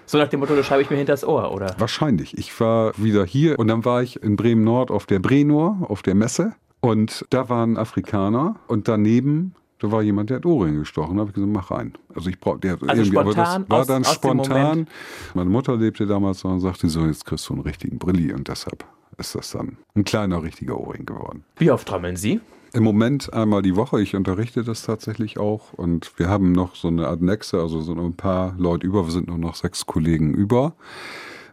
[0.07, 1.75] So nach dem Motto, das schreibe ich mir hinter das Ohr, oder?
[1.77, 2.37] Wahrscheinlich.
[2.37, 6.01] Ich war wieder hier und dann war ich in Bremen Nord auf der Brenor, auf
[6.01, 6.53] der Messe.
[6.79, 11.17] Und da waren Afrikaner und daneben da war jemand, der hat Ohrringe gestochen.
[11.17, 11.93] Da habe ich gesagt, mach rein.
[12.13, 14.87] Also ich brauche, der also irgendwie, aber das war aus, dann aus spontan.
[15.33, 18.47] Meine Mutter lebte damals noch und sagte so, jetzt kriegst du einen richtigen Brilli und
[18.47, 18.85] deshalb
[19.17, 21.43] ist das dann ein kleiner, richtiger Ohrring geworden.
[21.57, 22.39] Wie oft trommeln Sie?
[22.73, 24.01] Im Moment einmal die Woche.
[24.01, 25.73] Ich unterrichte das tatsächlich auch.
[25.73, 29.05] Und wir haben noch so eine Art Nexe, also so ein paar Leute über.
[29.05, 30.73] Wir sind nur noch sechs Kollegen über.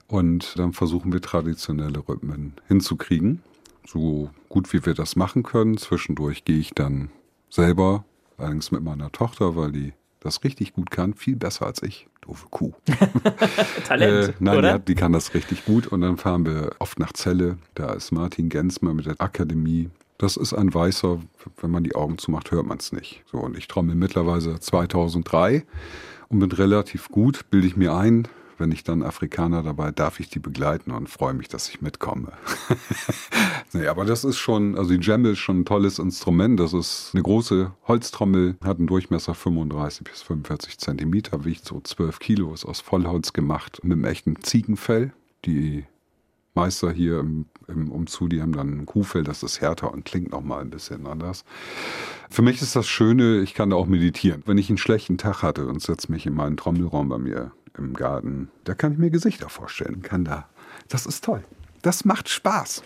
[0.07, 3.43] Und dann versuchen wir traditionelle Rhythmen hinzukriegen.
[3.87, 5.77] So gut wie wir das machen können.
[5.79, 7.11] Zwischendurch gehe ich dann
[7.49, 8.05] selber,
[8.37, 12.09] allerdings mit meiner Tochter, weil die das richtig gut kann, viel besser als ich.
[12.23, 12.73] Doofe Kuh.
[13.87, 14.79] Talent, äh, nein, oder?
[14.79, 15.87] Die, die kann das richtig gut.
[15.87, 17.59] Und dann fahren wir oft nach Celle.
[17.75, 19.91] Da ist Martin Gensmer mit der Akademie.
[20.17, 21.21] Das ist ein Weißer,
[21.61, 23.23] wenn man die Augen zumacht, hört man es nicht.
[23.31, 25.65] So, und ich trommel mittlerweile 2003
[26.29, 28.27] und bin relativ gut, bilde ich mir ein,
[28.59, 32.33] wenn ich dann Afrikaner dabei, darf ich die begleiten und freue mich, dass ich mitkomme.
[33.73, 36.59] nee, aber das ist schon, also die Djembe ist schon ein tolles Instrument.
[36.61, 42.19] Das ist eine große Holztrommel, hat einen Durchmesser 35 bis 45 Zentimeter, wiegt so 12
[42.19, 45.13] Kilo, ist aus Vollholz gemacht, mit einem echten Ziegenfell.
[45.45, 45.85] Die
[46.55, 50.31] Meister hier im, im Umzu, die haben dann ein Kuhfell, das ist härter und klingt
[50.31, 51.45] nochmal ein bisschen anders.
[52.31, 54.43] Für mich ist das Schöne, ich kann da auch meditieren.
[54.47, 57.95] Wenn ich einen schlechten Tag hatte und setze mich in meinen Trommelraum bei mir im
[57.95, 60.49] Garten, da kann ich mir Gesichter vorstellen, kann da.
[60.89, 61.45] Das ist toll.
[61.83, 62.83] Das macht Spaß.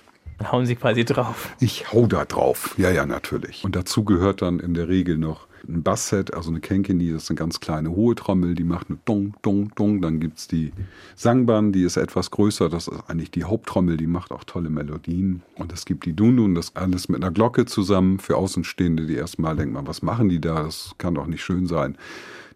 [0.53, 1.55] Hauen Sie quasi drauf.
[1.59, 2.74] Ich hau da drauf.
[2.79, 3.64] Ja, ja, natürlich.
[3.64, 7.31] Und dazu gehört dann in der Regel noch ein Bassset, also eine Kenkeni, das ist
[7.31, 10.01] eine ganz kleine hohe Trommel, die macht eine Dong, Dong, Dong.
[10.01, 10.72] Dann gibt es die
[11.16, 15.42] Sangbahn, die ist etwas größer, das ist eigentlich die Haupttrommel, die macht auch tolle Melodien.
[15.57, 18.20] Und es gibt die Dundun, das alles mit einer Glocke zusammen.
[18.20, 20.62] Für Außenstehende, die erstmal denken, man, was machen die da?
[20.62, 21.96] Das kann doch nicht schön sein.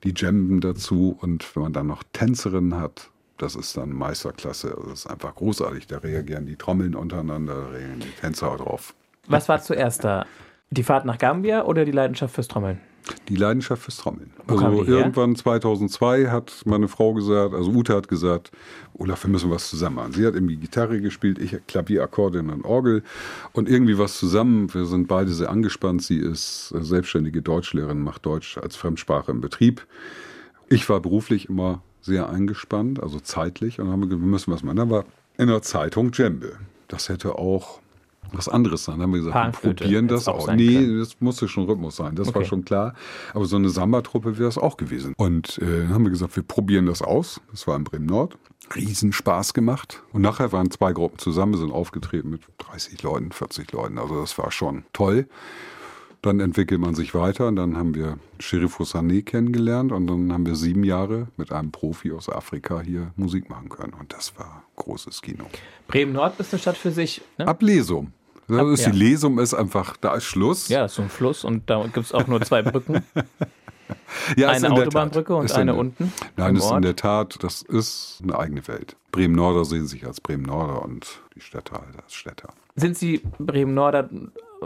[0.04, 4.68] Die Jamben dazu und wenn man dann noch Tänzerinnen hat, das ist dann Meisterklasse.
[4.76, 5.86] Also das ist einfach großartig.
[5.86, 8.94] Da reagieren die Trommeln untereinander, da reagieren die Tänzer drauf.
[9.26, 10.26] Was war zuerst da?
[10.70, 12.80] Die Fahrt nach Gambia oder die Leidenschaft fürs Trommeln?
[13.28, 14.32] Die Leidenschaft fürs Trommeln.
[14.46, 18.52] Wo Also irgendwann 2002 hat meine Frau gesagt, also Ute hat gesagt,
[18.94, 20.12] Olaf, wir müssen was zusammen machen.
[20.12, 23.02] Sie hat irgendwie Gitarre gespielt, ich Klavier, Akkordeon und Orgel
[23.52, 24.72] und irgendwie was zusammen.
[24.72, 26.02] Wir sind beide sehr angespannt.
[26.02, 29.86] Sie ist selbstständige Deutschlehrerin, macht Deutsch als Fremdsprache im Betrieb.
[30.68, 34.52] Ich war beruflich immer sehr eingespannt, also zeitlich und dann haben wir gesagt, wir müssen
[34.52, 34.76] was machen.
[34.76, 35.04] Da war
[35.36, 36.56] in der Zeitung Djembe.
[36.88, 37.81] Das hätte auch
[38.32, 38.96] was anderes sein.
[38.96, 40.52] Dann haben wir gesagt, wir probieren das auch auch.
[40.54, 40.98] Nee, können.
[40.98, 42.46] das musste schon Rhythmus sein, das war Okay.
[42.46, 42.94] schon klar.
[43.34, 45.14] Aber so eine Samba-Truppe wäre es auch gewesen.
[45.16, 47.40] Und äh, dann haben wir gesagt, wir probieren das aus.
[47.50, 48.36] Das war in Bremen-Nord.
[48.74, 50.02] Riesenspaß gemacht.
[50.12, 53.98] Und nachher waren zwei Gruppen zusammen, sind aufgetreten mit 30 Leuten, 40 Leuten.
[53.98, 55.28] Also das war schon toll.
[56.22, 60.46] Dann entwickelt man sich weiter und dann haben wir Sheriff Sané kennengelernt und dann haben
[60.46, 63.92] wir sieben Jahre mit einem Profi aus Afrika hier Musik machen können.
[63.98, 65.44] Und das war großes Kino.
[65.88, 67.22] Bremen-Nord ist eine Stadt für sich.
[67.38, 67.48] Ne?
[67.48, 67.60] Ab
[68.72, 68.90] Ist ja.
[68.90, 70.68] Die Lesum ist einfach, da ist Schluss.
[70.68, 73.04] Ja, ist so ein Fluss und da gibt es auch nur zwei Brücken.
[74.36, 78.38] Ja, eine Autobahnbrücke und in eine unten Nein, ist in der Tat, das ist eine
[78.38, 78.96] eigene Welt.
[79.10, 82.50] Bremen-Norder sehen sich als Bremen-Norder und die Städter halt als Städter.
[82.76, 84.08] Sind Sie Bremen-Norder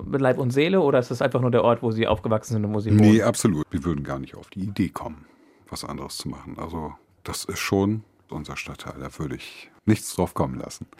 [0.05, 2.65] mit Leib und Seele oder ist das einfach nur der Ort, wo Sie aufgewachsen sind
[2.65, 3.23] und wo Sie Nee, wohnen?
[3.23, 3.67] absolut.
[3.71, 5.25] Wir würden gar nicht auf die Idee kommen,
[5.69, 6.57] was anderes zu machen.
[6.59, 6.95] Also
[7.25, 8.95] das ist schon unser Stadtteil.
[9.01, 10.87] Da würde ich nichts drauf kommen lassen.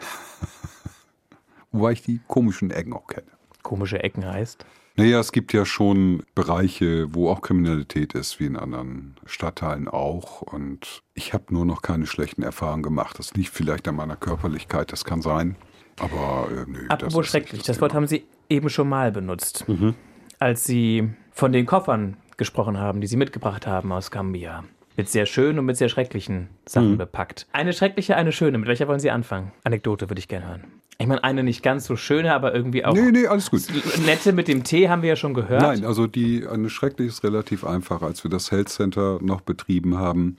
[1.71, 3.27] Wobei ich die komischen Ecken auch kenne.
[3.63, 4.65] Komische Ecken heißt.
[4.95, 10.41] Naja, es gibt ja schon Bereiche, wo auch Kriminalität ist, wie in anderen Stadtteilen auch.
[10.41, 13.19] Und ich habe nur noch keine schlechten Erfahrungen gemacht.
[13.19, 15.55] Das liegt vielleicht an meiner Körperlichkeit, das kann sein.
[15.99, 16.79] Aber äh, nö.
[16.87, 19.93] das Apropos ist schrecklich, nicht das Wort haben Sie eben schon mal benutzt, Mhm.
[20.39, 24.63] als Sie von den Koffern gesprochen haben, die Sie mitgebracht haben aus Gambia.
[24.95, 26.97] Mit sehr schönen und mit sehr schrecklichen Sachen Mhm.
[26.97, 27.45] bepackt.
[27.51, 28.57] Eine schreckliche, eine schöne.
[28.57, 29.51] Mit welcher wollen Sie anfangen?
[29.63, 30.63] Anekdote würde ich gerne hören.
[30.99, 33.61] Ich meine, eine nicht ganz so schöne, aber irgendwie auch Nee, nee, alles gut.
[34.05, 35.61] nette mit dem Tee haben wir ja schon gehört.
[35.61, 38.01] Nein, also die eine schrecklich ist relativ einfach.
[38.01, 40.37] Als wir das Health Center noch betrieben haben,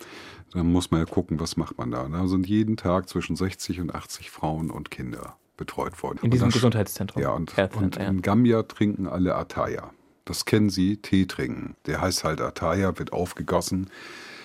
[0.52, 2.08] dann muss man ja gucken, was macht man da.
[2.08, 6.18] Da sind jeden Tag zwischen 60 und 80 Frauen und Kinder betreut worden.
[6.22, 7.22] In diesem Und das- Gesundheitszentrum.
[7.22, 8.08] Ja, und, und Center, ja.
[8.08, 9.90] in Gambia trinken alle Ataya.
[10.24, 11.76] Das kennen Sie, Tee trinken.
[11.86, 13.90] Der heißt halt Ataya, wird aufgegossen.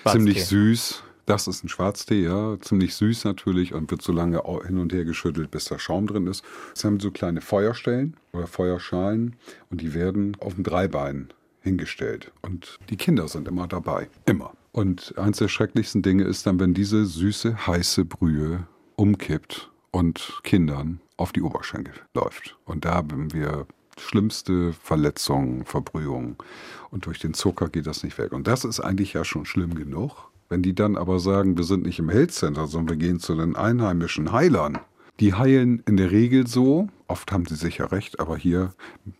[0.07, 1.03] Ziemlich süß.
[1.25, 2.59] Das ist ein Schwarztee, ja.
[2.59, 6.27] Ziemlich süß natürlich und wird so lange hin und her geschüttelt, bis da Schaum drin
[6.27, 6.43] ist.
[6.75, 9.35] Es haben so kleine Feuerstellen oder Feuerschalen
[9.69, 11.29] und die werden auf dem Dreibein
[11.61, 12.31] hingestellt.
[12.41, 14.09] Und die Kinder sind immer dabei.
[14.25, 14.53] Immer.
[14.73, 20.99] Und eins der schrecklichsten Dinge ist dann, wenn diese süße, heiße Brühe umkippt und Kindern
[21.15, 22.57] auf die Oberschenkel läuft.
[22.65, 23.65] Und da haben wir
[23.97, 26.37] schlimmste Verletzungen, Verbrühungen.
[26.89, 28.33] Und durch den Zucker geht das nicht weg.
[28.33, 30.32] Und das ist eigentlich ja schon schlimm genug.
[30.53, 33.33] Wenn die dann aber sagen, wir sind nicht im Health Center, sondern wir gehen zu
[33.33, 34.77] den einheimischen Heilern.
[35.19, 38.75] Die heilen in der Regel so, oft haben sie sicher recht, aber hier,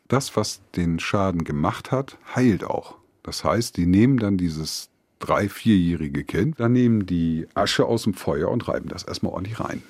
[0.07, 2.97] das, was den Schaden gemacht hat, heilt auch.
[3.23, 8.13] Das heißt, die nehmen dann dieses drei-, vierjährige Kind, dann nehmen die Asche aus dem
[8.13, 9.81] Feuer und reiben das erstmal ordentlich rein.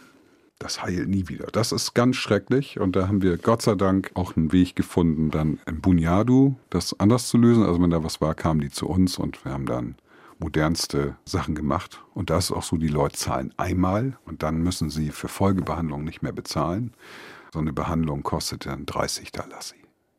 [0.60, 1.48] das heilt nie wieder.
[1.52, 5.30] Das ist ganz schrecklich und da haben wir Gott sei Dank auch einen Weg gefunden,
[5.30, 7.64] dann im Bunyadu das anders zu lösen.
[7.64, 9.96] Also wenn da was war, kamen die zu uns und wir haben dann
[10.44, 12.04] modernste Sachen gemacht.
[12.14, 16.04] Und da ist auch so, die Leute zahlen einmal und dann müssen sie für Folgebehandlung
[16.04, 16.94] nicht mehr bezahlen.
[17.54, 19.76] So eine Behandlung kostet dann 30 Dalasi.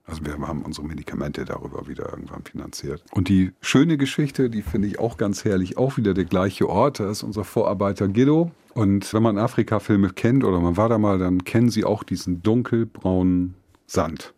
[0.06, 3.02] Also wir haben unsere Medikamente darüber wieder irgendwann finanziert.
[3.12, 7.00] Und die schöne Geschichte, die finde ich auch ganz herrlich, auch wieder der gleiche Ort,
[7.00, 8.50] da ist unser Vorarbeiter Guido.
[8.74, 12.42] Und wenn man Afrika-Filme kennt oder man war da mal, dann kennen Sie auch diesen
[12.42, 13.54] dunkelbraunen
[13.86, 14.33] Sand.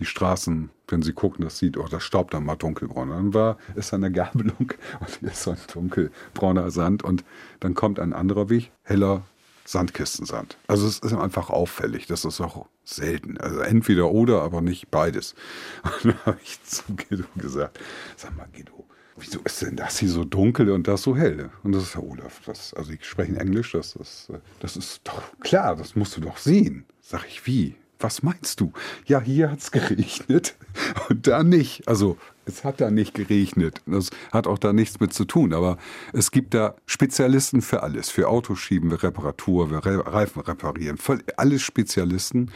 [0.00, 3.10] Die Straßen, wenn Sie gucken, das sieht, oh, das staubt dann mal dunkelbraun.
[3.10, 7.24] Dann war, ist eine Gabelung und ist so ein dunkelbrauner Sand und
[7.60, 9.22] dann kommt ein anderer Weg, heller
[9.70, 10.56] Sandkistensand.
[10.66, 12.06] Also es ist einfach auffällig.
[12.06, 13.38] Das ist auch selten.
[13.38, 15.34] Also entweder oder, aber nicht beides.
[15.84, 17.78] Und dann habe ich zu Guido gesagt,
[18.16, 18.84] sag mal Guido,
[19.16, 21.50] wieso ist denn das hier so dunkel und das so hell?
[21.62, 22.40] Und das ist Herr Olaf.
[22.46, 26.38] Das, also ich spreche Englisch, das ist, das ist doch klar, das musst du doch
[26.38, 26.84] sehen.
[27.00, 27.76] Sag ich, wie?
[28.00, 28.72] Was meinst du?
[29.04, 30.56] Ja, hier hat es geregnet
[31.08, 31.86] und da nicht.
[31.86, 33.82] Also es hat da nicht geregnet.
[33.86, 35.52] Das hat auch da nichts mit zu tun.
[35.52, 35.76] Aber
[36.12, 38.10] es gibt da Spezialisten für alles.
[38.10, 40.98] Für Autoschieben, Reparatur, für Reifen reparieren.
[41.36, 42.50] Alles Spezialisten.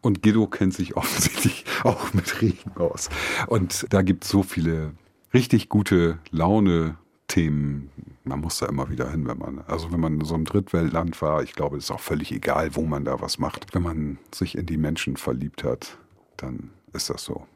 [0.00, 3.10] Und Guido kennt sich offensichtlich auch mit Regen aus.
[3.46, 4.92] Und da gibt es so viele
[5.34, 6.96] richtig gute Laune
[7.28, 7.90] Themen,
[8.24, 11.20] man muss da immer wieder hin, wenn man, also wenn man in so einem Drittweltland
[11.22, 13.74] war, ich glaube, es ist auch völlig egal, wo man da was macht.
[13.74, 15.98] Wenn man sich in die Menschen verliebt hat,
[16.36, 17.46] dann ist das so.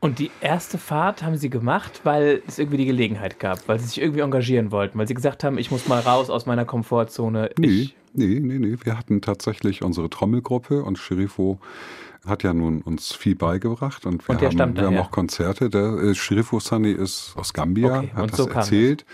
[0.00, 3.86] Und die erste Fahrt haben Sie gemacht, weil es irgendwie die Gelegenheit gab, weil Sie
[3.86, 7.48] sich irgendwie engagieren wollten, weil Sie gesagt haben, ich muss mal raus aus meiner Komfortzone.
[7.58, 8.76] Nee, nee, nee, nee.
[8.82, 11.58] Wir hatten tatsächlich unsere Trommelgruppe und Sherifo
[12.26, 15.70] hat ja nun uns viel beigebracht und wir, und haben, wir haben auch Konzerte.
[15.70, 19.04] Der äh, Sherifo Sunny ist aus Gambia, okay, hat das so erzählt.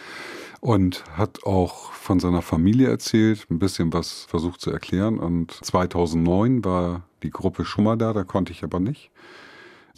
[0.60, 5.18] Und hat auch von seiner Familie erzählt, ein bisschen was versucht zu erklären.
[5.18, 9.10] Und 2009 war die Gruppe schon mal da, da konnte ich aber nicht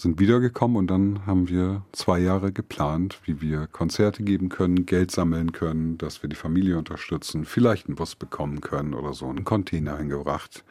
[0.03, 5.11] sind wiedergekommen und dann haben wir zwei Jahre geplant, wie wir Konzerte geben können, Geld
[5.11, 9.45] sammeln können, dass wir die Familie unterstützen, vielleicht einen Bus bekommen können oder so, einen
[9.45, 10.65] Container eingebracht.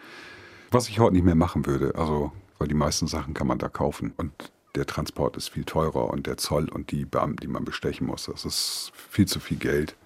[0.73, 3.67] Was ich heute nicht mehr machen würde, also, weil die meisten Sachen kann man da
[3.67, 4.31] kaufen und
[4.75, 8.27] der Transport ist viel teurer und der Zoll und die Beamten, die man bestechen muss,
[8.27, 9.97] das ist viel zu viel Geld.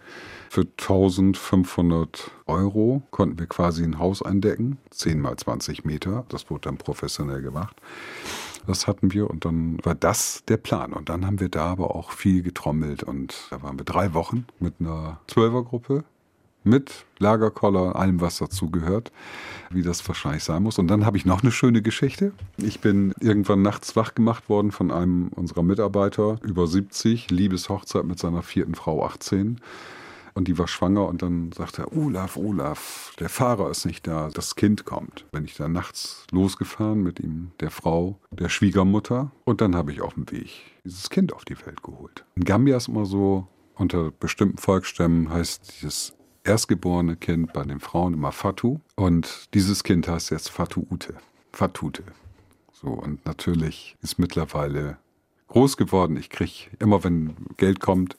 [0.50, 6.26] Für 1500 Euro konnten wir quasi ein Haus eindecken, 10 mal 20 Meter.
[6.30, 7.76] Das wurde dann professionell gemacht.
[8.66, 10.94] Das hatten wir und dann war das der Plan.
[10.94, 14.48] Und dann haben wir da aber auch viel getrommelt und da waren wir drei Wochen
[14.60, 16.06] mit einer Zwölfergruppe
[16.66, 19.12] mit Lagerkoller, allem, was dazu gehört,
[19.70, 20.80] wie das wahrscheinlich sein muss.
[20.80, 22.34] Und dann habe ich noch eine schöne Geschichte.
[22.58, 28.20] Ich bin irgendwann nachts wach gemacht worden von einem unserer Mitarbeiter, über 70, Liebeshochzeit mit
[28.20, 29.62] seiner vierten Frau, 18.
[30.34, 34.30] Und die war schwanger und dann sagte er, Olaf, Olaf, der Fahrer ist nicht da,
[34.34, 35.26] das Kind kommt.
[35.32, 39.32] Bin ich dann nachts losgefahren mit ihm, der Frau, der Schwiegermutter.
[39.46, 40.50] Und dann habe ich auf dem Weg
[40.84, 42.26] dieses Kind auf die Welt geholt.
[42.36, 46.15] In Gambia ist immer so, unter bestimmten Volksstämmen heißt dieses
[46.46, 48.80] erstgeborene Kind bei den Frauen immer Fatu.
[48.96, 51.16] Und dieses Kind heißt jetzt Fatu Ute.
[51.52, 52.04] Fatute.
[52.72, 54.98] So, und natürlich ist mittlerweile
[55.48, 56.18] groß geworden.
[56.18, 58.18] Ich kriege immer, wenn Geld kommt,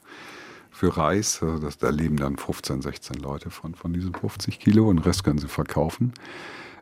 [0.70, 1.42] für Reis.
[1.42, 5.04] Also das, da leben dann 15, 16 Leute von, von diesen 50 Kilo und den
[5.04, 6.12] Rest können sie verkaufen.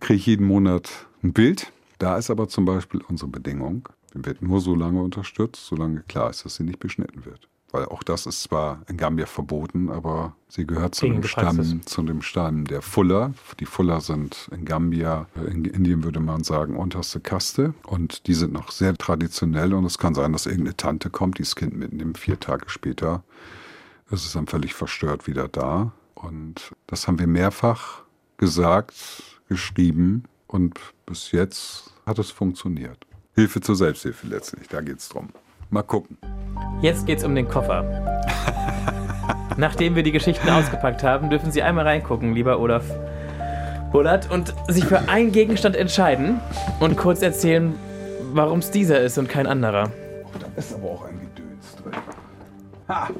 [0.00, 1.72] Kriege ich jeden Monat ein Bild.
[1.98, 6.30] Da ist aber zum Beispiel unsere Bedingung, die wird nur so lange unterstützt, solange klar
[6.30, 7.48] ist, dass sie nicht beschnitten wird.
[7.74, 12.02] Weil auch das ist zwar in Gambia verboten, aber sie gehört zu dem, Stamm, zu
[12.02, 13.34] dem Stamm der Fuller.
[13.58, 17.74] Die Fuller sind in Gambia, in Indien würde man sagen, unterste Kaste.
[17.84, 19.74] Und die sind noch sehr traditionell.
[19.74, 23.24] Und es kann sein, dass irgendeine Tante kommt, die das Kind mitnimmt, vier Tage später
[24.10, 25.92] es ist dann völlig verstört wieder da.
[26.14, 28.02] Und das haben wir mehrfach
[28.36, 28.94] gesagt,
[29.48, 33.04] geschrieben und bis jetzt hat es funktioniert.
[33.34, 35.30] Hilfe zur Selbsthilfe letztlich, da geht es drum.
[35.70, 36.18] Mal gucken.
[36.82, 37.84] Jetzt geht es um den Koffer.
[39.56, 42.84] Nachdem wir die Geschichten ausgepackt haben, dürfen Sie einmal reingucken, lieber Olaf
[43.92, 46.40] Bullard, und sich für einen Gegenstand entscheiden
[46.80, 47.74] und kurz erzählen,
[48.32, 49.90] warum es dieser ist und kein anderer.
[50.24, 51.92] Oh, da ist aber auch ein Gedöns drin.
[52.88, 53.10] Ha!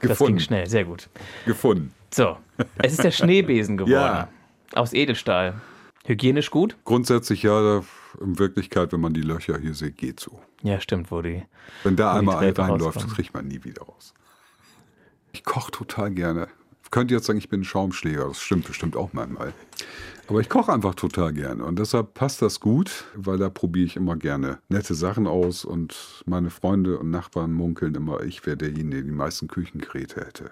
[0.00, 0.08] Gefunden.
[0.08, 1.08] Das ging schnell, sehr gut.
[1.44, 1.92] Gefunden.
[2.10, 2.36] So,
[2.78, 3.92] es ist der Schneebesen geworden.
[3.92, 4.28] Ja.
[4.74, 5.54] Aus Edelstahl.
[6.06, 6.76] Hygienisch gut?
[6.84, 7.82] Grundsätzlich ja,
[8.20, 10.38] in Wirklichkeit, wenn man die Löcher hier sieht, geht so.
[10.62, 11.42] Ja, stimmt, wo die.
[11.82, 14.14] Wenn da einmal ein reinläuft, das kriegt man nie wieder raus.
[15.32, 16.48] Ich koche total gerne.
[16.82, 18.26] Ich könnte jetzt sagen, ich bin ein Schaumschläger.
[18.26, 19.52] Das stimmt bestimmt auch manchmal.
[20.28, 23.96] Aber ich koche einfach total gerne und deshalb passt das gut, weil da probiere ich
[23.96, 28.96] immer gerne nette Sachen aus und meine Freunde und Nachbarn munkeln immer, ich wäre derjenige,
[28.96, 30.50] der die meisten Küchengeräte hätte.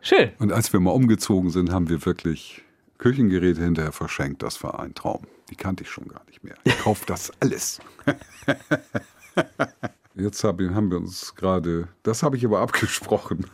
[0.00, 0.30] Schön.
[0.38, 2.64] Und als wir mal umgezogen sind, haben wir wirklich
[2.98, 4.42] Küchengeräte hinterher verschenkt.
[4.42, 5.26] Das war ein Traum.
[5.50, 6.56] Die kannte ich schon gar nicht mehr.
[6.64, 7.80] Ich kaufe das alles.
[10.14, 13.46] Jetzt haben wir uns gerade, das habe ich aber abgesprochen,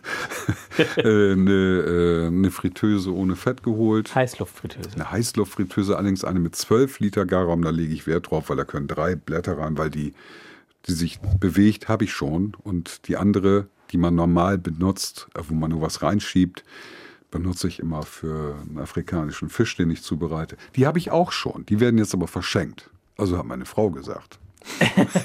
[0.96, 4.14] äh, eine, äh, eine Fritteuse ohne Fett geholt.
[4.14, 4.94] Heißluftfritteuse.
[4.94, 7.60] Eine Heißluftfritteuse, allerdings eine mit 12 Liter Garraum.
[7.60, 10.14] Da lege ich Wert drauf, weil da können drei Blätter rein, weil die,
[10.86, 12.56] die sich bewegt, habe ich schon.
[12.62, 16.64] Und die andere, die man normal benutzt, äh, wo man nur was reinschiebt,
[17.34, 20.56] benutze ich immer für einen afrikanischen Fisch, den ich zubereite.
[20.76, 21.66] Die habe ich auch schon.
[21.66, 22.90] Die werden jetzt aber verschenkt.
[23.18, 24.38] Also hat meine Frau gesagt.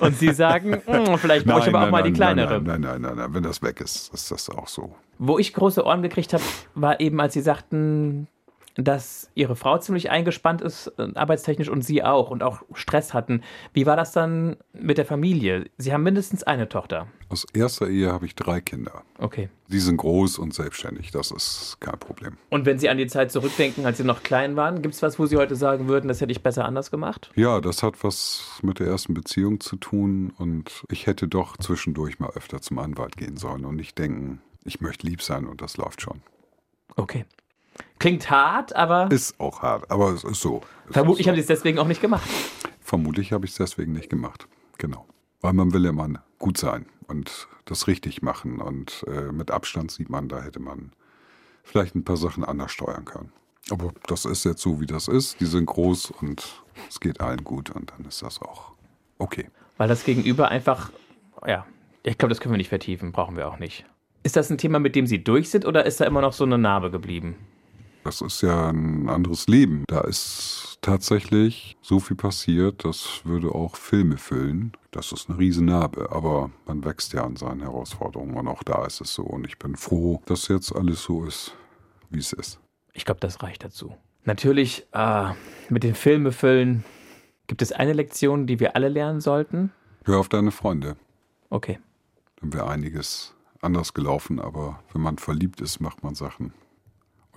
[0.00, 2.60] und Sie sagen, hm, vielleicht brauche ich aber auch mal die kleinere.
[2.60, 4.94] Nein, nein, nein, nein, wenn das weg ist, ist das auch so.
[5.18, 8.28] Wo ich große Ohren gekriegt habe, war eben, als Sie sagten,
[8.76, 13.42] dass ihre Frau ziemlich eingespannt ist, äh, arbeitstechnisch und sie auch und auch Stress hatten.
[13.72, 15.64] Wie war das dann mit der Familie?
[15.78, 17.08] Sie haben mindestens eine Tochter.
[17.30, 19.02] Aus erster Ehe habe ich drei Kinder.
[19.18, 19.50] Okay.
[19.68, 22.38] Die sind groß und selbstständig, das ist kein Problem.
[22.48, 25.18] Und wenn Sie an die Zeit zurückdenken, als Sie noch klein waren, gibt es was,
[25.18, 27.30] wo Sie heute sagen würden, das hätte ich besser anders gemacht?
[27.36, 32.18] Ja, das hat was mit der ersten Beziehung zu tun und ich hätte doch zwischendurch
[32.18, 35.76] mal öfter zum Anwalt gehen sollen und nicht denken, ich möchte lieb sein und das
[35.76, 36.22] läuft schon.
[36.96, 37.26] Okay.
[37.98, 39.10] Klingt hart, aber.
[39.10, 40.62] Ist auch hart, aber es ist so.
[40.86, 41.30] Es vermutlich so.
[41.30, 42.28] haben Sie es deswegen auch nicht gemacht.
[42.80, 44.48] Vermutlich habe ich es deswegen nicht gemacht.
[44.78, 45.06] Genau.
[45.40, 48.60] Weil man will immer gut sein und das richtig machen.
[48.60, 50.92] Und äh, mit Abstand sieht man, da hätte man
[51.62, 53.32] vielleicht ein paar Sachen anders steuern können.
[53.70, 55.40] Aber das ist jetzt so, wie das ist.
[55.40, 58.72] Die sind groß und es geht allen gut und dann ist das auch
[59.18, 59.48] okay.
[59.76, 60.90] Weil das Gegenüber einfach,
[61.46, 61.66] ja,
[62.02, 63.84] ich glaube, das können wir nicht vertiefen, brauchen wir auch nicht.
[64.22, 66.44] Ist das ein Thema, mit dem Sie durch sind oder ist da immer noch so
[66.44, 67.36] eine Narbe geblieben?
[68.04, 69.84] Das ist ja ein anderes Leben.
[69.86, 74.72] Da ist tatsächlich so viel passiert, das würde auch Filme füllen.
[74.90, 79.00] Das ist eine Riesennarbe, aber man wächst ja an seinen Herausforderungen und auch da ist
[79.00, 79.24] es so.
[79.24, 81.54] Und ich bin froh, dass jetzt alles so ist,
[82.10, 82.60] wie es ist.
[82.94, 83.94] Ich glaube, das reicht dazu.
[84.24, 85.32] Natürlich, äh,
[85.68, 86.84] mit den Filme füllen,
[87.46, 89.72] gibt es eine Lektion, die wir alle lernen sollten?
[90.04, 90.96] Hör auf deine Freunde.
[91.50, 91.78] Okay.
[92.40, 96.52] Dann wäre einiges anders gelaufen, aber wenn man verliebt ist, macht man Sachen.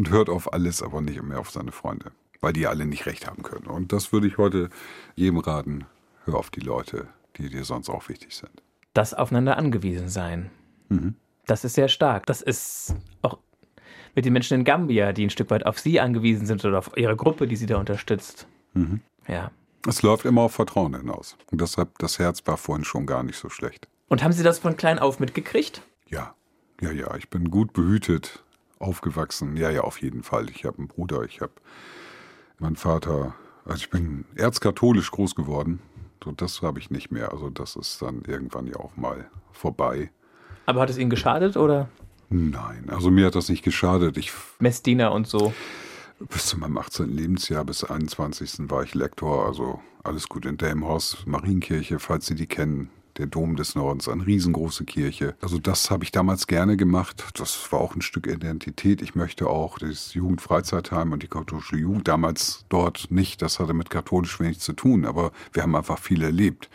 [0.01, 3.27] Und hört auf alles, aber nicht mehr auf seine Freunde, weil die alle nicht recht
[3.27, 3.67] haben können.
[3.67, 4.71] Und das würde ich heute
[5.13, 5.85] jedem raten.
[6.25, 8.63] Hör auf die Leute, die dir sonst auch wichtig sind.
[8.95, 10.49] Das aufeinander angewiesen sein.
[10.89, 11.13] Mhm.
[11.45, 12.25] Das ist sehr stark.
[12.25, 13.37] Das ist auch
[14.15, 16.97] mit den Menschen in Gambia, die ein Stück weit auf sie angewiesen sind oder auf
[16.97, 18.47] ihre Gruppe, die sie da unterstützt.
[18.73, 19.01] Mhm.
[19.27, 19.51] Ja.
[19.87, 21.37] Es läuft immer auf Vertrauen hinaus.
[21.51, 23.87] Und deshalb, das Herz war vorhin schon gar nicht so schlecht.
[24.07, 25.83] Und haben Sie das von klein auf mitgekriegt?
[26.09, 26.33] Ja,
[26.81, 27.15] ja, ja.
[27.17, 28.43] Ich bin gut behütet
[28.81, 29.55] aufgewachsen.
[29.57, 30.49] Ja, ja, auf jeden Fall.
[30.49, 31.53] Ich habe einen Bruder, ich habe
[32.59, 35.79] meinen Vater, also ich bin erzkatholisch groß geworden.
[36.23, 37.31] So, das habe ich nicht mehr.
[37.31, 40.11] Also das ist dann irgendwann ja auch mal vorbei.
[40.65, 41.89] Aber hat es Ihnen geschadet oder?
[42.29, 44.17] Nein, also mir hat das nicht geschadet.
[44.17, 45.53] Ich Messdiener und so.
[46.19, 47.09] Bis zu meinem 18.
[47.09, 48.69] Lebensjahr, bis 21.
[48.69, 53.55] war ich Lektor, also alles gut in Delmhorst, Marienkirche, falls Sie die kennen der Dom
[53.55, 55.35] des Nordens, eine riesengroße Kirche.
[55.41, 57.23] Also das habe ich damals gerne gemacht.
[57.35, 59.01] Das war auch ein Stück Identität.
[59.01, 63.41] Ich möchte auch das Jugendfreizeitheim und die katholische Jugend damals dort nicht.
[63.41, 66.69] Das hatte mit katholisch wenig zu tun, aber wir haben einfach viel erlebt.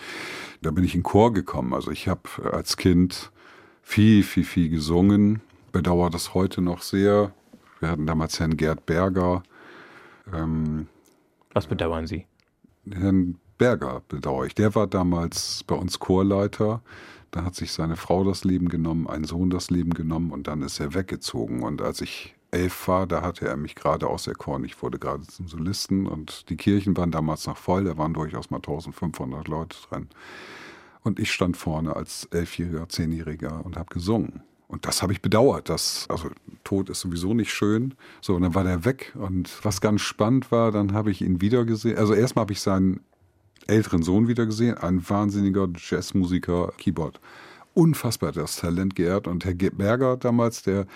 [0.62, 1.74] Da bin ich in Chor gekommen.
[1.74, 2.22] Also ich habe
[2.52, 3.30] als Kind
[3.82, 5.40] viel, viel, viel gesungen.
[5.72, 7.32] Bedauere das heute noch sehr.
[7.80, 9.42] Wir hatten damals Herrn Gerd Berger.
[10.32, 10.88] Ähm,
[11.52, 12.26] Was bedauern Sie?
[12.90, 14.54] Herrn Berger bedauere ich.
[14.54, 16.82] Der war damals bei uns Chorleiter.
[17.30, 20.62] Da hat sich seine Frau das Leben genommen, ein Sohn das Leben genommen und dann
[20.62, 21.62] ist er weggezogen.
[21.62, 24.64] Und als ich elf war, da hatte er mich gerade auserkoren.
[24.64, 27.84] Ich wurde gerade zum Solisten und die Kirchen waren damals noch voll.
[27.84, 30.08] Da waren durchaus mal 1500 Leute drin.
[31.02, 34.42] Und ich stand vorne als Elfjähriger, Zehnjähriger und habe gesungen.
[34.68, 35.68] Und das habe ich bedauert.
[35.68, 36.28] Das, also
[36.64, 37.94] Tod ist sowieso nicht schön.
[38.20, 39.12] So, und dann war der weg.
[39.14, 41.98] Und was ganz spannend war, dann habe ich ihn wieder gesehen.
[41.98, 43.00] Also erstmal habe ich seinen
[43.66, 47.20] älteren Sohn wieder gesehen, ein wahnsinniger Jazzmusiker, Keyboard.
[47.74, 49.26] Unfassbar das Talent geehrt.
[49.26, 50.86] Und Herr Berger damals, der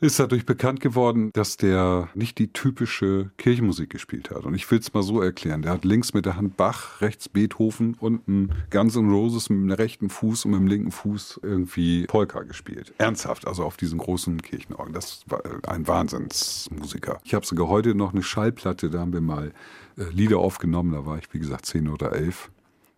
[0.00, 4.44] ist dadurch bekannt geworden, dass der nicht die typische Kirchenmusik gespielt hat.
[4.44, 5.60] Und ich will es mal so erklären.
[5.60, 9.58] Der hat links mit der Hand Bach, rechts Beethoven und ein Guns N' Roses mit
[9.58, 12.94] dem rechten Fuß und mit dem linken Fuß irgendwie Polka gespielt.
[12.96, 14.94] Ernsthaft, also auf diesen großen Kirchenorgeln.
[14.94, 17.20] Das war ein Wahnsinnsmusiker.
[17.24, 19.52] Ich habe sogar heute noch eine Schallplatte, da haben wir mal
[19.98, 20.92] äh, Lieder aufgenommen.
[20.92, 22.50] Da war ich, wie gesagt, zehn oder elf.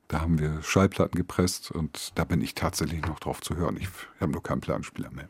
[0.06, 3.76] Da haben wir Schallplatten gepresst und da bin ich tatsächlich noch drauf zu hören.
[3.80, 3.88] Ich
[4.20, 5.28] habe nur keinen Plattenspieler mehr.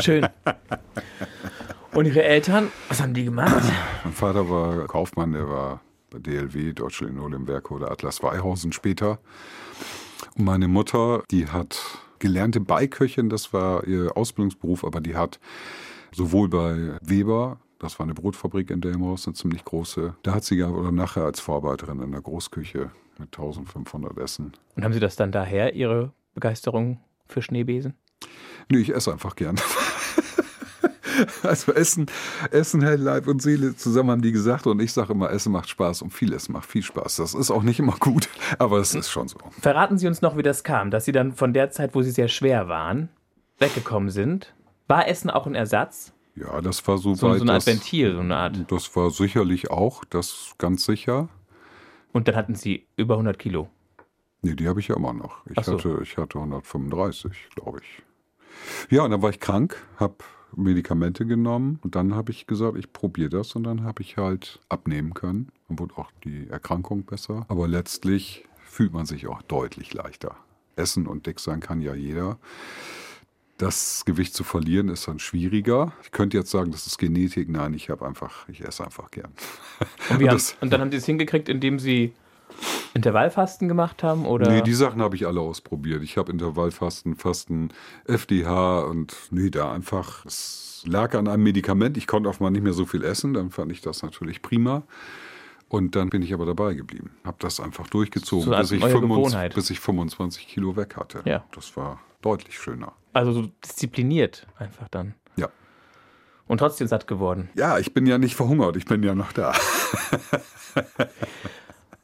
[0.00, 0.26] Schön.
[1.92, 3.62] Und Ihre Eltern, was haben die gemacht?
[4.04, 5.80] Mein Vater war Kaufmann, der war
[6.10, 9.18] bei DLW, Deutsche Linoleumwerke oder Atlas Weihausen später.
[10.36, 11.78] Und meine Mutter, die hat
[12.18, 15.38] gelernte Beiköchin, das war ihr Ausbildungsberuf, aber die hat
[16.14, 20.14] Sowohl bei Weber, das war eine Brotfabrik in Delmhorst, eine ziemlich große.
[20.22, 24.52] Da hat sie ja oder nachher als Vorarbeiterin in der Großküche mit 1500 Essen.
[24.76, 27.94] Und haben Sie das dann daher, Ihre Begeisterung für Schneebesen?
[28.70, 29.56] Nee, ich esse einfach gern.
[31.42, 32.06] Also Essen,
[32.50, 34.66] Essen hält Leib und Seele zusammen, haben die gesagt.
[34.66, 37.16] Und ich sage immer, Essen macht Spaß und viel Essen macht viel Spaß.
[37.16, 39.38] Das ist auch nicht immer gut, aber es ist schon so.
[39.60, 42.10] Verraten Sie uns noch, wie das kam, dass Sie dann von der Zeit, wo Sie
[42.10, 43.08] sehr schwer waren,
[43.58, 44.54] weggekommen sind.
[44.88, 46.12] War Essen auch ein Ersatz?
[46.34, 48.58] Ja, das war so, So, weit, so eine Art Ventil, so eine Art.
[48.68, 51.28] das war sicherlich auch, das ganz sicher.
[52.12, 53.68] Und dann hatten Sie über 100 Kilo.
[54.40, 55.44] Nee, die habe ich ja immer noch.
[55.46, 55.74] Ich, so.
[55.74, 58.02] hatte, ich hatte 135, glaube ich.
[58.90, 60.16] Ja, und dann war ich krank, habe
[60.54, 64.60] Medikamente genommen und dann habe ich gesagt, ich probiere das und dann habe ich halt
[64.68, 65.50] abnehmen können.
[65.68, 67.46] Dann wurde auch die Erkrankung besser.
[67.48, 70.36] Aber letztlich fühlt man sich auch deutlich leichter.
[70.76, 72.38] Essen und dick sein kann ja jeder.
[73.58, 75.92] Das Gewicht zu verlieren ist dann schwieriger.
[76.02, 77.48] Ich könnte jetzt sagen, das ist Genetik.
[77.48, 79.32] Nein, ich habe einfach, ich esse einfach gern.
[80.10, 82.12] Und, Und haben, und dann haben Sie es hingekriegt, indem Sie
[82.94, 84.26] Intervallfasten gemacht haben?
[84.26, 84.50] Oder?
[84.50, 86.02] Nee, die Sachen habe ich alle ausprobiert.
[86.02, 87.70] Ich habe Intervallfasten, Fasten,
[88.04, 90.24] FDH und nee, da einfach.
[90.26, 91.96] Es lag an einem Medikament.
[91.96, 93.34] Ich konnte auf mal nicht mehr so viel essen.
[93.34, 94.82] Dann fand ich das natürlich prima.
[95.68, 97.12] Und dann bin ich aber dabei geblieben.
[97.24, 99.54] Habe das einfach durchgezogen, So Art bis, ich neue 25, Gewohnheit.
[99.54, 101.22] bis ich 25 Kilo weg hatte.
[101.24, 101.44] Ja.
[101.54, 102.92] Das war deutlich schöner.
[103.14, 105.14] Also so diszipliniert einfach dann.
[105.36, 105.48] Ja.
[106.46, 107.48] Und trotzdem satt geworden.
[107.54, 108.76] Ja, ich bin ja nicht verhungert.
[108.76, 109.54] Ich bin ja noch da.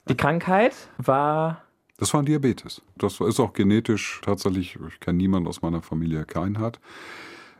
[0.09, 1.63] Die Krankheit war
[1.99, 2.81] Das war ein Diabetes.
[2.97, 6.81] Das ist auch genetisch tatsächlich, ich kenne niemanden aus meiner Familie, der keinen hat.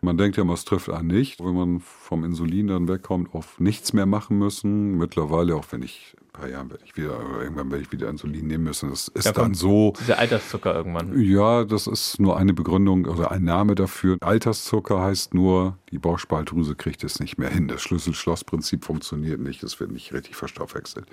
[0.01, 1.41] Man denkt ja immer, es trifft einen nicht.
[1.41, 4.97] Wenn man vom Insulin dann wegkommt, auf nichts mehr machen müssen.
[4.97, 8.65] Mittlerweile, auch wenn ich paar Jahren werde ich wieder, irgendwann werde ich wieder Insulin nehmen
[8.65, 8.91] müssen.
[8.91, 9.93] Das ist Da dann so.
[10.01, 11.21] dieser Alterszucker irgendwann.
[11.21, 14.17] Ja, das ist nur eine Begründung oder ein Name dafür.
[14.21, 17.69] Alterszucker heißt nur, die Bauchspeicheldrüse kriegt es nicht mehr hin.
[17.69, 21.07] Das Schlüssel-Schloss-Prinzip funktioniert nicht, es wird nicht richtig verstoffwechselt.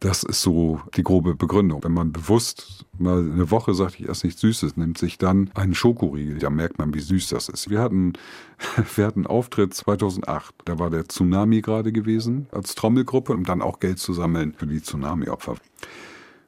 [0.00, 1.82] Das ist so die grobe Begründung.
[1.82, 5.74] Wenn man bewusst mal eine Woche sagt, ich esse nichts Süßes, nimmt sich dann einen
[5.74, 7.70] Schokoriegel, da merkt man, wie süß das ist.
[7.70, 8.12] Wir hatten,
[8.94, 13.62] wir hatten einen Auftritt 2008, da war der Tsunami gerade gewesen als Trommelgruppe, um dann
[13.62, 15.54] auch Geld zu sammeln für die Tsunami-Opfer.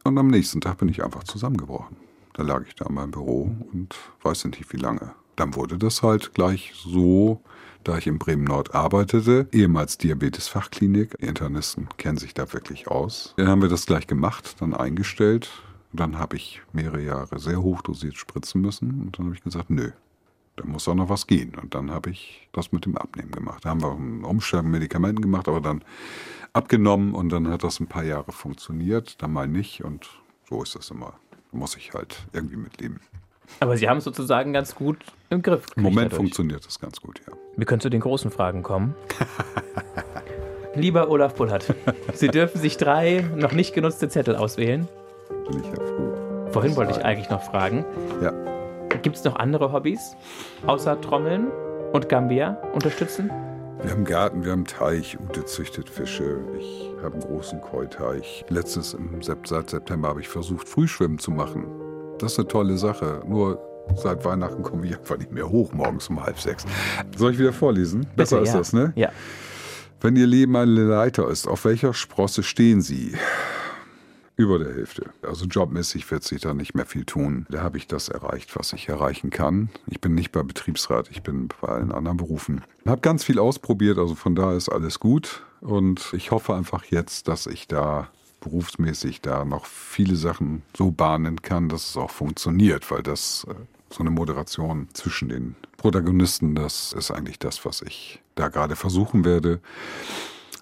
[0.02, 1.96] Und am nächsten Tag bin ich einfach zusammengebrochen.
[2.34, 5.12] Da lag ich da in meinem Büro und weiß nicht wie lange.
[5.36, 7.40] Dann wurde das halt gleich so,
[7.84, 11.14] da ich in Bremen-Nord arbeitete, ehemals Diabetes-Fachklinik.
[11.20, 13.34] Internisten kennen sich da wirklich aus.
[13.36, 15.48] Dann haben wir das gleich gemacht, dann eingestellt.
[15.92, 19.02] Dann habe ich mehrere Jahre sehr hochdosiert spritzen müssen.
[19.02, 19.92] Und dann habe ich gesagt, nö,
[20.56, 21.54] da muss auch noch was gehen.
[21.62, 23.64] Und dann habe ich das mit dem Abnehmen gemacht.
[23.64, 25.84] Da haben wir einen mit Medikamenten gemacht, aber dann
[26.52, 30.08] abgenommen und dann hat das ein paar Jahre funktioniert, dann mal nicht und
[30.48, 31.14] so ist das immer.
[31.52, 33.00] Da muss ich halt irgendwie mitleben.
[33.60, 34.98] Aber Sie haben es sozusagen ganz gut
[35.30, 35.64] im Griff.
[35.76, 36.16] Im Moment dadurch.
[36.16, 37.32] funktioniert das ganz gut, ja.
[37.56, 38.94] Wir können zu den großen Fragen kommen.
[40.74, 41.74] Lieber Olaf Bullert,
[42.14, 44.86] Sie dürfen sich drei noch nicht genutzte Zettel auswählen.
[45.48, 46.48] Bin ich ja froh.
[46.52, 47.84] Vorhin wollte ich eigentlich noch fragen,
[48.22, 48.32] Ja.
[49.02, 50.14] gibt es noch andere Hobbys
[50.66, 51.48] außer Trommeln
[51.92, 53.30] und Gambia unterstützen?
[53.82, 56.40] Wir haben Garten, wir haben Teich, Ute züchtet Fische.
[56.58, 58.44] Ich habe einen großen Keuteich.
[58.48, 61.64] Letztes im seit September habe ich versucht, Frühschwimmen zu machen.
[62.18, 63.22] Das ist eine tolle Sache.
[63.26, 63.60] Nur
[63.94, 66.64] seit Weihnachten komme ich einfach nicht mehr hoch morgens um halb sechs.
[67.16, 68.06] Soll ich wieder vorlesen?
[68.16, 68.58] Besser Bitte, ist ja.
[68.58, 68.92] das, ne?
[68.96, 69.12] Ja.
[70.00, 73.14] Wenn Ihr Leben eine Leiter ist, auf welcher Sprosse stehen Sie?
[74.38, 75.10] Über der Hälfte.
[75.20, 77.44] Also jobmäßig wird sich da nicht mehr viel tun.
[77.50, 79.68] Da habe ich das erreicht, was ich erreichen kann.
[79.88, 82.62] Ich bin nicht bei Betriebsrat, ich bin bei allen anderen Berufen.
[82.86, 85.42] Habe ganz viel ausprobiert, also von daher ist alles gut.
[85.60, 88.06] Und ich hoffe einfach jetzt, dass ich da
[88.40, 93.54] berufsmäßig da noch viele Sachen so bahnen kann, dass es auch funktioniert, weil das äh,
[93.90, 99.24] so eine Moderation zwischen den Protagonisten, das ist eigentlich das, was ich da gerade versuchen
[99.24, 99.60] werde.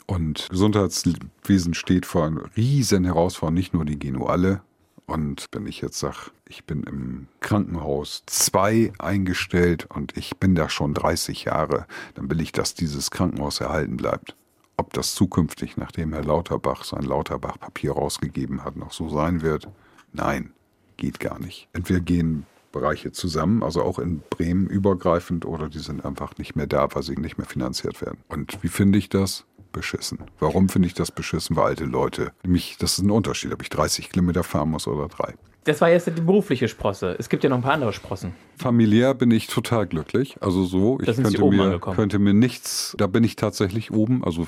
[0.06, 4.62] Und Gesundheitswesen steht vor einer riesen Herausforderung, nicht nur die alle.
[5.06, 10.68] Und wenn ich jetzt sage, ich bin im Krankenhaus 2 eingestellt und ich bin da
[10.68, 14.36] schon 30 Jahre, dann will ich, dass dieses Krankenhaus erhalten bleibt.
[14.76, 19.68] Ob das zukünftig, nachdem Herr Lauterbach sein Lauterbach-Papier rausgegeben hat, noch so sein wird?
[20.12, 20.52] Nein,
[20.96, 21.68] geht gar nicht.
[21.72, 26.66] Entweder gehen Bereiche zusammen, also auch in Bremen übergreifend, oder die sind einfach nicht mehr
[26.66, 28.18] da, weil sie nicht mehr finanziert werden.
[28.28, 29.46] Und wie finde ich das?
[29.76, 30.18] Beschissen.
[30.40, 31.54] Warum finde ich das beschissen?
[31.54, 35.08] Weil alte Leute, mich, das ist ein Unterschied, ob ich 30 Kilometer fahren muss oder
[35.08, 35.34] drei.
[35.64, 37.16] Das war jetzt die berufliche Sprosse.
[37.18, 38.32] Es gibt ja noch ein paar andere Sprossen.
[38.56, 40.36] Familiär bin ich total glücklich.
[40.40, 41.96] Also so, ich könnte mir, angekommen.
[41.96, 44.24] könnte mir nichts, da bin ich tatsächlich oben.
[44.24, 44.46] Also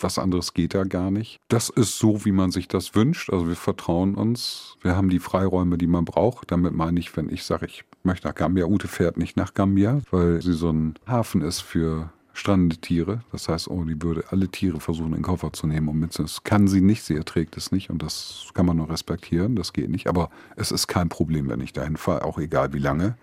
[0.00, 1.38] was anderes geht da gar nicht.
[1.48, 3.30] Das ist so, wie man sich das wünscht.
[3.30, 4.76] Also wir vertrauen uns.
[4.82, 6.52] Wir haben die Freiräume, die man braucht.
[6.52, 10.02] Damit meine ich, wenn ich sage, ich möchte nach Gambia, Ute fährt nicht nach Gambia,
[10.10, 13.20] weil sie so ein Hafen ist für strandende Tiere.
[13.32, 16.30] Das heißt, oh, die würde alle Tiere versuchen, in den Koffer zu nehmen und mitzunehmen.
[16.32, 19.72] Das kann sie nicht, sie erträgt es nicht und das kann man nur respektieren, das
[19.72, 20.06] geht nicht.
[20.06, 23.16] Aber es ist kein Problem, wenn ich dahin fahre, auch egal wie lange.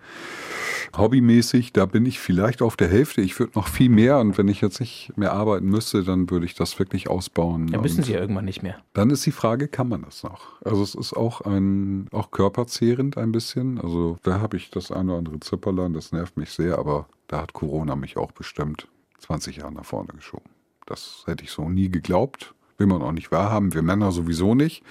[0.96, 3.20] Hobbymäßig, da bin ich vielleicht auf der Hälfte.
[3.20, 6.46] Ich würde noch viel mehr und wenn ich jetzt nicht mehr arbeiten müsste, dann würde
[6.46, 7.68] ich das wirklich ausbauen.
[7.68, 8.76] Ja, müssen Sie ja irgendwann nicht mehr.
[8.92, 10.60] Dann ist die Frage, kann man das noch?
[10.62, 13.80] Also es ist auch ein, auch körperzehrend ein bisschen.
[13.80, 17.40] Also da habe ich das eine oder andere Zipperlein, das nervt mich sehr, aber da
[17.40, 18.88] hat Corona mich auch bestimmt
[19.18, 20.50] 20 Jahre nach vorne geschoben.
[20.86, 22.54] Das hätte ich so nie geglaubt.
[22.78, 23.74] Will man auch nicht wahrhaben.
[23.74, 24.82] Wir Männer sowieso nicht.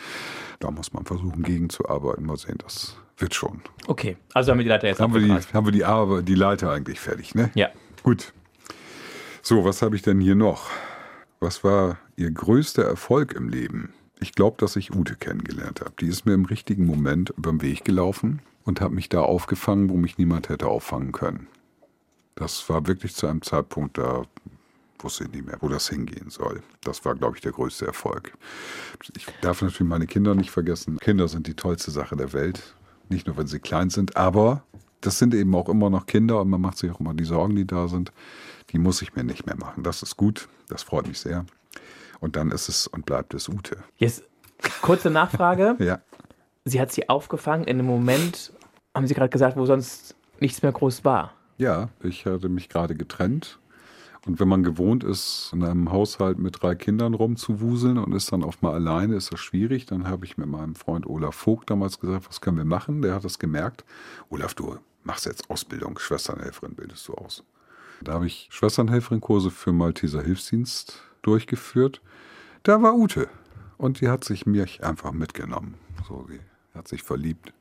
[0.60, 2.26] Da muss man versuchen, gegenzuarbeiten.
[2.26, 3.62] Mal sehen, das wird schon.
[3.88, 6.36] Okay, also haben wir die Leiter jetzt haben wir die, haben wir die, aber die
[6.36, 7.52] Leiter eigentlich fertig, ne?
[7.56, 7.70] Ja.
[8.04, 8.34] Gut.
[9.42, 10.70] So, was habe ich denn hier noch?
[11.40, 13.94] Was war Ihr größter Erfolg im Leben?
[14.20, 15.94] Ich glaube, dass ich Ute kennengelernt habe.
[16.00, 19.90] Die ist mir im richtigen Moment über den Weg gelaufen und hat mich da aufgefangen,
[19.90, 21.48] wo mich niemand hätte auffangen können.
[22.36, 24.24] Das war wirklich zu einem Zeitpunkt, da
[25.00, 26.62] wusste ich nicht mehr, wo das hingehen soll.
[26.82, 28.34] Das war, glaube ich, der größte Erfolg.
[29.16, 30.98] Ich darf natürlich meine Kinder nicht vergessen.
[30.98, 32.76] Kinder sind die tollste Sache der Welt.
[33.10, 34.64] Nicht nur, wenn sie klein sind, aber
[35.02, 37.56] das sind eben auch immer noch Kinder und man macht sich auch immer die Sorgen,
[37.56, 38.12] die da sind.
[38.72, 39.84] Die muss ich mir nicht mehr machen.
[39.84, 40.50] Das ist gut.
[40.68, 41.46] Das freut mich sehr.
[42.20, 43.78] Und dann ist es und bleibt es Ute.
[43.98, 44.24] Jetzt
[44.82, 45.76] kurze Nachfrage.
[45.80, 46.02] ja.
[46.66, 48.52] Sie hat sie aufgefangen in einem Moment,
[48.96, 51.34] haben Sie gerade gesagt, wo sonst nichts mehr groß war.
[51.58, 53.60] Ja, ich hatte mich gerade getrennt.
[54.26, 58.44] Und wenn man gewohnt ist, in einem Haushalt mit drei Kindern rumzuwuseln und ist dann
[58.44, 59.86] oft mal alleine, ist das schwierig.
[59.86, 63.04] Dann habe ich mit meinem Freund Olaf Vogt damals gesagt, was können wir machen?
[63.04, 63.86] Der hat das gemerkt.
[64.30, 67.44] Olaf, du machst jetzt Ausbildung, Schwesternhelferin bildest du aus.
[68.02, 72.02] Da habe ich Schwesternhelferin-Kurse für Malteser Hilfsdienst durchgeführt.
[72.64, 73.30] Da war Ute.
[73.78, 75.76] Und die hat sich mich einfach mitgenommen.
[76.08, 76.40] So, sie
[76.74, 77.54] hat sich verliebt.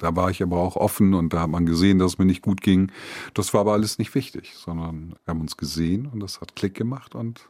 [0.00, 2.40] Da war ich aber auch offen und da hat man gesehen, dass es mir nicht
[2.40, 2.90] gut ging.
[3.34, 6.74] Das war aber alles nicht wichtig, sondern wir haben uns gesehen und das hat Klick
[6.74, 7.48] gemacht und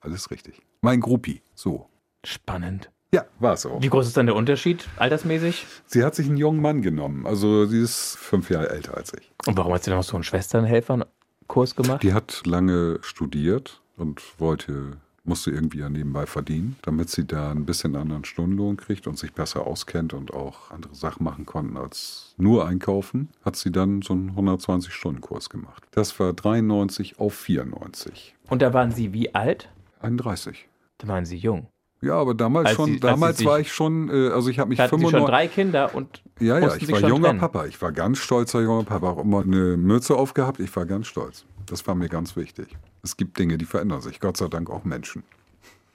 [0.00, 0.60] alles richtig.
[0.82, 1.88] Mein Gruppi, so.
[2.24, 2.90] Spannend.
[3.14, 3.80] Ja, war es auch.
[3.80, 5.66] Wie groß ist dann der Unterschied altersmäßig?
[5.86, 7.26] Sie hat sich einen jungen Mann genommen.
[7.26, 9.32] Also sie ist fünf Jahre älter als ich.
[9.46, 12.02] Und warum hat sie dann noch so einen Schwesternhelferkurs gemacht?
[12.02, 14.98] Die hat lange studiert und wollte
[15.28, 19.32] musste irgendwie ja nebenbei verdienen, damit sie da ein bisschen anderen Stundenlohn kriegt und sich
[19.32, 24.14] besser auskennt und auch andere Sachen machen konnten als nur einkaufen, hat sie dann so
[24.14, 25.84] einen 120-Stunden-Kurs gemacht.
[25.92, 28.34] Das war 93 auf 94.
[28.48, 29.68] Und da waren Sie wie alt?
[30.00, 30.68] 31.
[30.98, 31.68] Da waren Sie jung.
[32.00, 34.78] Ja, aber damals als schon, sie, damals war ich schon, äh, also ich habe mich
[34.78, 35.10] 95.
[35.10, 37.40] Sie schon drei Kinder und Ja, ja, ich war junger trennen.
[37.40, 37.66] Papa.
[37.66, 39.10] Ich war ganz stolzer junger Papa.
[39.10, 40.60] Auch immer eine Mütze aufgehabt.
[40.60, 41.44] Ich war ganz stolz.
[41.68, 42.76] Das war mir ganz wichtig.
[43.02, 44.20] Es gibt Dinge, die verändern sich.
[44.20, 45.22] Gott sei Dank auch Menschen.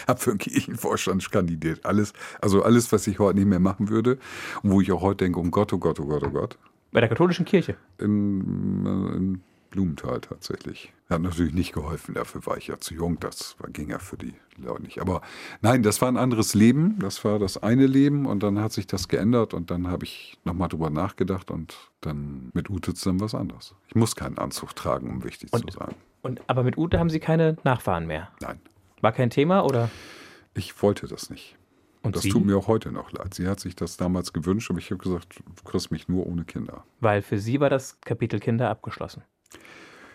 [0.06, 1.84] Hab für einen Kirchenvorstand kandidiert.
[1.84, 4.18] Alles, also alles, was ich heute nicht mehr machen würde.
[4.62, 6.58] Und wo ich auch heute denke, um Gott, oh Gott, oh Gott, oh Gott.
[6.92, 7.76] Bei der katholischen Kirche?
[7.98, 10.92] In, in Blumenthal tatsächlich.
[11.08, 14.34] Hat natürlich nicht geholfen, dafür war ich ja zu jung, das ging ja für die
[14.56, 15.00] Leute nicht.
[15.00, 15.22] Aber
[15.60, 18.86] nein, das war ein anderes Leben, das war das eine Leben und dann hat sich
[18.86, 23.34] das geändert und dann habe ich nochmal drüber nachgedacht und dann mit Ute zusammen was
[23.34, 23.74] anderes.
[23.88, 25.94] Ich muss keinen Anzug tragen, um wichtig und, zu sein.
[26.22, 28.30] Und, aber mit Ute haben Sie keine Nachfahren mehr?
[28.40, 28.60] Nein.
[29.00, 29.90] War kein Thema oder?
[30.54, 31.56] Ich wollte das nicht.
[32.02, 32.30] Und das Sie?
[32.30, 33.34] tut mir auch heute noch leid.
[33.34, 36.44] Sie hat sich das damals gewünscht, aber ich habe gesagt, du kriegst mich nur ohne
[36.44, 36.84] Kinder.
[37.00, 39.22] Weil für Sie war das Kapitel Kinder abgeschlossen.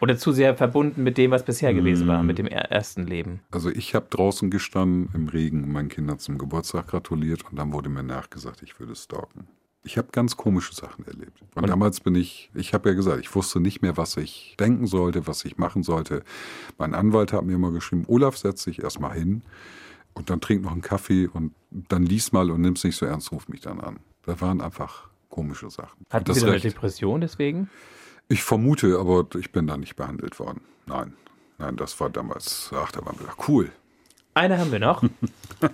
[0.02, 3.40] Oder zu sehr verbunden mit dem, was bisher gewesen war, mit dem ersten Leben.
[3.52, 7.72] Also ich habe draußen gestanden im Regen und meinen Kindern zum Geburtstag gratuliert und dann
[7.72, 9.48] wurde mir nachgesagt, ich würde stalken.
[9.84, 11.42] Ich habe ganz komische Sachen erlebt.
[11.54, 14.56] Und, und damals bin ich, ich habe ja gesagt, ich wusste nicht mehr, was ich
[14.60, 16.24] denken sollte, was ich machen sollte.
[16.78, 19.44] Mein Anwalt hat mir immer geschrieben, Olaf, setz dich erstmal hin
[20.14, 23.32] und dann trink noch einen Kaffee und dann lies mal und nimm's nicht so ernst,
[23.32, 24.00] ruf mich dann an.
[24.24, 26.06] Da waren einfach komische Sachen.
[26.10, 27.70] Hatten Sie eine Depression deswegen?
[28.28, 30.62] Ich vermute, aber ich bin da nicht behandelt worden.
[30.88, 31.14] Nein,
[31.58, 33.72] nein, das war damals, ach, da waren wir cool.
[34.34, 35.04] Eine haben wir noch.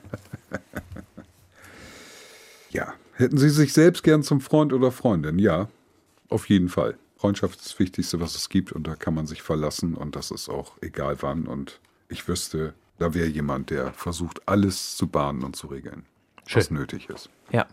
[2.69, 5.39] ja, hätten Sie sich selbst gern zum Freund oder Freundin?
[5.39, 5.69] Ja,
[6.29, 6.97] auf jeden Fall.
[7.15, 10.31] Freundschaft ist das Wichtigste, was es gibt und da kann man sich verlassen und das
[10.31, 11.79] ist auch egal wann und
[12.09, 16.05] ich wüsste, da wäre jemand, der versucht, alles zu bahnen und zu regeln,
[16.45, 16.59] Schön.
[16.59, 17.29] was nötig ist.
[17.51, 17.67] Ja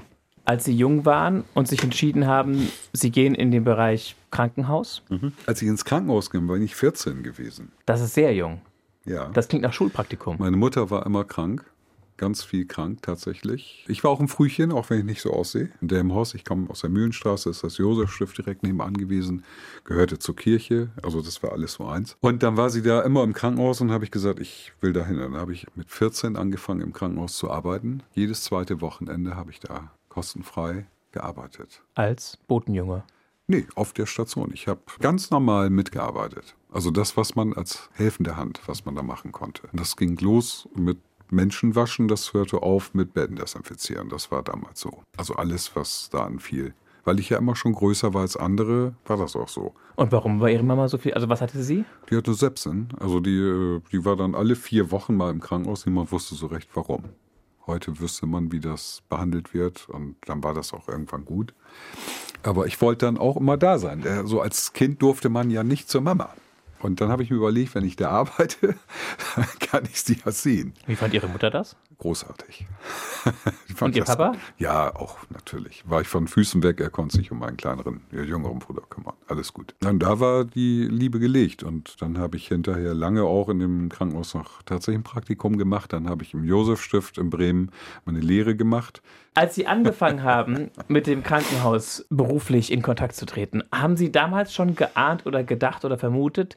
[0.49, 5.03] als Sie jung waren und sich entschieden haben, Sie gehen in den Bereich Krankenhaus?
[5.11, 5.33] Mhm.
[5.47, 7.71] Als ich ins Krankenhaus ging, war ich 14 gewesen.
[7.85, 8.63] Das ist sehr jung.
[9.05, 9.29] Ja.
[9.29, 10.37] Das klingt nach Schulpraktikum.
[10.39, 11.65] Meine Mutter war immer krank
[12.19, 13.85] ganz viel krank tatsächlich.
[13.89, 15.71] Ich war auch ein Frühchen, auch wenn ich nicht so aussehe.
[15.81, 19.45] In dem Haus, ich komme aus der Mühlenstraße, ist das Josefstift direkt nebenan gewesen,
[19.85, 22.17] gehörte zur Kirche, also das war alles so eins.
[22.21, 25.19] Und dann war sie da immer im Krankenhaus und habe ich gesagt, ich will dahin.
[25.19, 28.03] Dann habe ich mit 14 angefangen im Krankenhaus zu arbeiten.
[28.15, 31.83] Jedes zweite Wochenende habe ich da kostenfrei gearbeitet.
[31.95, 33.05] Als Botenjunge?
[33.47, 34.51] Nee, auf der Station.
[34.53, 36.55] Ich habe ganz normal mitgearbeitet.
[36.71, 39.69] Also das, was man als helfende Hand, was man da machen konnte.
[39.73, 40.99] Das ging los mit
[41.31, 44.11] Menschen waschen, das hörte auf mit Betten desinfizieren.
[44.11, 45.03] Das war damals so.
[45.17, 46.75] Also alles, was da anfiel.
[47.05, 49.73] Weil ich ja immer schon größer war als andere, war das auch so.
[49.97, 51.15] Und warum war Ihre Mama so viel?
[51.15, 51.87] Also was hatte sie?
[52.11, 52.89] Die hatte Sepsen.
[53.01, 55.87] Also die, äh, die war dann alle vier Wochen mal im Krankenhaus.
[55.87, 57.05] Niemand wusste so recht warum.
[57.69, 61.53] Heute wüsste man, wie das behandelt wird und dann war das auch irgendwann gut.
[62.43, 64.05] Aber ich wollte dann auch immer da sein.
[64.07, 66.31] Äh, so als Kind durfte man ja nicht zur Mama.
[66.81, 68.75] Und dann habe ich mir überlegt, wenn ich da arbeite,
[69.61, 70.73] kann ich sie ja sehen.
[70.87, 71.77] Wie fand Ihre Mutter das?
[71.99, 72.65] Großartig.
[73.81, 74.33] Und Ihr Papa?
[74.57, 75.83] Ja, auch natürlich.
[75.89, 79.15] War ich von Füßen weg, er konnte sich um meinen kleineren, jüngeren Bruder kümmern.
[79.27, 79.75] Alles gut.
[79.81, 83.89] Dann da war die Liebe gelegt und dann habe ich hinterher lange auch in dem
[83.89, 85.93] Krankenhaus noch tatsächlich ein Praktikum gemacht.
[85.93, 87.73] Dann habe ich im Josefstift in Bremen
[88.05, 89.03] meine Lehre gemacht.
[89.35, 94.55] Als Sie angefangen haben, mit dem Krankenhaus beruflich in Kontakt zu treten, haben Sie damals
[94.55, 96.57] schon geahnt oder gedacht oder vermutet,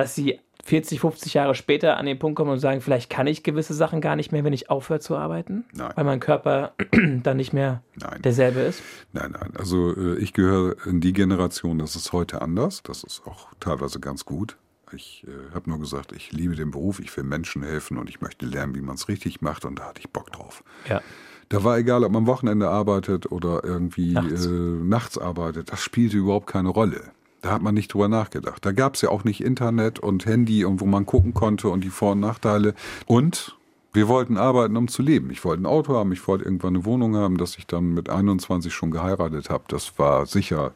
[0.00, 3.42] dass Sie 40, 50 Jahre später an den Punkt kommen und sagen, vielleicht kann ich
[3.42, 5.64] gewisse Sachen gar nicht mehr, wenn ich aufhöre zu arbeiten?
[5.72, 5.92] Nein.
[5.94, 6.72] Weil mein Körper
[7.22, 8.22] dann nicht mehr nein.
[8.22, 8.82] derselbe ist?
[9.12, 9.52] Nein, nein.
[9.58, 12.82] Also äh, ich gehöre in die Generation, das ist heute anders.
[12.82, 14.56] Das ist auch teilweise ganz gut.
[14.92, 18.20] Ich äh, habe nur gesagt, ich liebe den Beruf, ich will Menschen helfen und ich
[18.20, 20.64] möchte lernen, wie man es richtig macht und da hatte ich Bock drauf.
[20.88, 21.00] Ja.
[21.48, 24.46] Da war egal, ob man am Wochenende arbeitet oder irgendwie Nachts.
[24.46, 27.12] Äh, nachts arbeitet, das spielte überhaupt keine Rolle.
[27.42, 28.64] Da hat man nicht drüber nachgedacht.
[28.64, 31.82] Da gab es ja auch nicht Internet und Handy und wo man gucken konnte und
[31.82, 32.74] die Vor- und Nachteile.
[33.06, 33.56] Und
[33.92, 35.30] wir wollten arbeiten, um zu leben.
[35.30, 38.08] Ich wollte ein Auto haben, ich wollte irgendwann eine Wohnung haben, dass ich dann mit
[38.08, 39.64] 21 schon geheiratet habe.
[39.68, 40.74] Das war sicher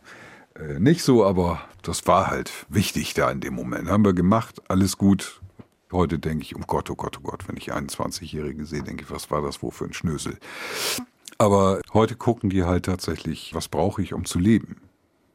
[0.55, 3.89] äh, nicht so, aber das war halt wichtig da in dem Moment.
[3.89, 5.41] Haben wir gemacht, alles gut.
[5.93, 9.11] Heute denke ich, um Gott, oh Gott, oh Gott, wenn ich 21-Jährige sehe, denke ich,
[9.11, 10.39] was war das wohl für ein Schnösel.
[11.39, 14.81] Aber heute gucken die halt tatsächlich, was brauche ich, um zu leben.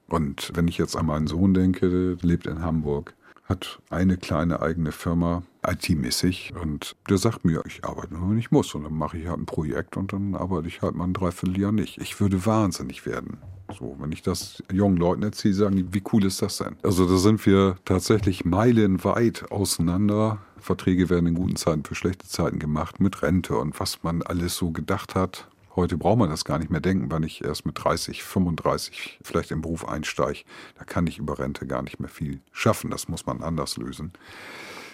[0.09, 3.13] Und wenn ich jetzt an meinen Sohn denke, der lebt in Hamburg,
[3.45, 8.51] hat eine kleine eigene Firma, IT-mäßig, und der sagt mir, ich arbeite nur, wenn ich
[8.51, 8.75] muss.
[8.75, 11.71] Und dann mache ich halt ein Projekt und dann arbeite ich halt mal ein Dreivierteljahr
[11.71, 11.97] nicht.
[11.97, 13.39] Ich würde wahnsinnig werden.
[13.77, 16.75] So, wenn ich das jungen Leuten erzähle, sagen die, wie cool ist das denn?
[16.83, 20.39] Also da sind wir tatsächlich meilenweit auseinander.
[20.59, 24.55] Verträge werden in guten Zeiten für schlechte Zeiten gemacht mit Rente und was man alles
[24.55, 25.47] so gedacht hat.
[25.79, 29.49] Heute braucht man das gar nicht mehr denken, wenn ich erst mit 30, 35 vielleicht
[29.51, 30.41] im Beruf einsteige.
[30.77, 32.91] Da kann ich über Rente gar nicht mehr viel schaffen.
[32.91, 34.11] Das muss man anders lösen.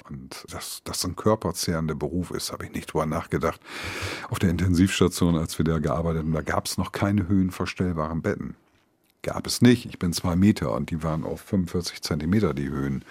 [0.08, 3.60] Und dass das ein körperzehrender Beruf ist, habe ich nicht drüber nachgedacht.
[4.30, 8.56] Auf der Intensivstation, als wir da gearbeitet haben, da gab es noch keine höhenverstellbaren Betten.
[9.24, 9.88] Gab es nicht.
[9.88, 13.04] Ich bin zwei Meter und die waren auf 45 Zentimeter die Höhen.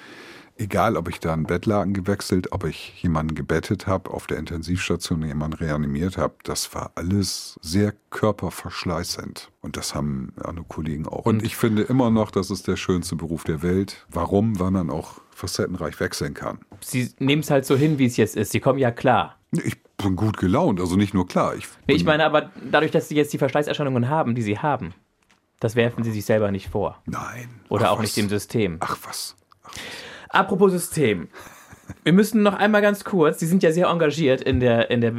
[0.56, 5.24] Egal, ob ich da einen Bettlaken gewechselt, ob ich jemanden gebettet habe, auf der Intensivstation
[5.26, 9.50] jemanden reanimiert habe, das war alles sehr körperverschleißend.
[9.60, 11.24] Und das haben andere Kollegen auch.
[11.26, 14.06] Und ich finde immer noch, das ist der schönste Beruf der Welt.
[14.10, 14.58] Warum?
[14.60, 16.58] Weil man auch facettenreich wechseln kann.
[16.80, 18.52] Sie nehmen es halt so hin, wie es jetzt ist.
[18.52, 19.36] Sie kommen ja klar.
[19.50, 21.56] Ich bin gut gelaunt, also nicht nur klar.
[21.56, 24.94] Ich, Nee, ich meine aber, dadurch, dass Sie jetzt die Verschleißerscheinungen haben, die Sie haben,
[25.58, 27.02] das werfen Sie sich selber nicht vor.
[27.06, 27.48] Nein.
[27.68, 28.02] Oder Ach, auch was?
[28.02, 28.76] nicht dem System.
[28.80, 29.34] Ach was.
[30.34, 31.28] Apropos System.
[32.02, 35.12] Wir müssen noch einmal ganz kurz, Sie sind ja sehr engagiert in der, in der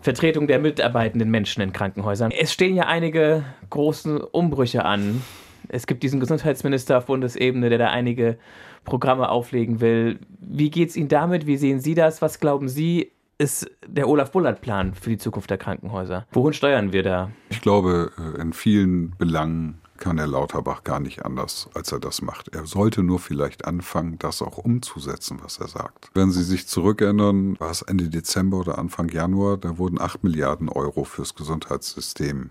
[0.00, 2.30] Vertretung der mitarbeitenden Menschen in Krankenhäusern.
[2.32, 5.22] Es stehen ja einige große Umbrüche an.
[5.68, 8.38] Es gibt diesen Gesundheitsminister auf Bundesebene, der da einige
[8.84, 10.18] Programme auflegen will.
[10.40, 11.46] Wie geht es Ihnen damit?
[11.46, 12.22] Wie sehen Sie das?
[12.22, 16.26] Was glauben Sie, ist der Olaf-Bullard-Plan für die Zukunft der Krankenhäuser?
[16.32, 17.30] Wohin steuern wir da?
[17.50, 22.22] Ich glaube, äh, in vielen Belangen kann Herr Lauterbach gar nicht anders, als er das
[22.22, 22.48] macht.
[22.48, 26.10] Er sollte nur vielleicht anfangen, das auch umzusetzen, was er sagt.
[26.14, 30.68] Wenn Sie sich zurückerinnern, war es Ende Dezember oder Anfang Januar, da wurden 8 Milliarden
[30.68, 32.50] Euro fürs Gesundheitssystem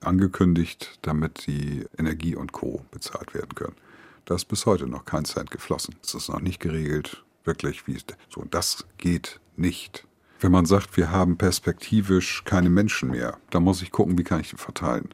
[0.00, 2.84] angekündigt, damit die Energie und Co.
[2.90, 3.76] bezahlt werden können.
[4.24, 5.94] Da ist bis heute noch kein Cent geflossen.
[6.02, 8.04] Es ist noch nicht geregelt, wirklich, wie es.
[8.28, 10.06] So, das geht nicht.
[10.40, 14.40] Wenn man sagt, wir haben perspektivisch keine Menschen mehr, dann muss ich gucken, wie kann
[14.40, 15.08] ich die verteilen.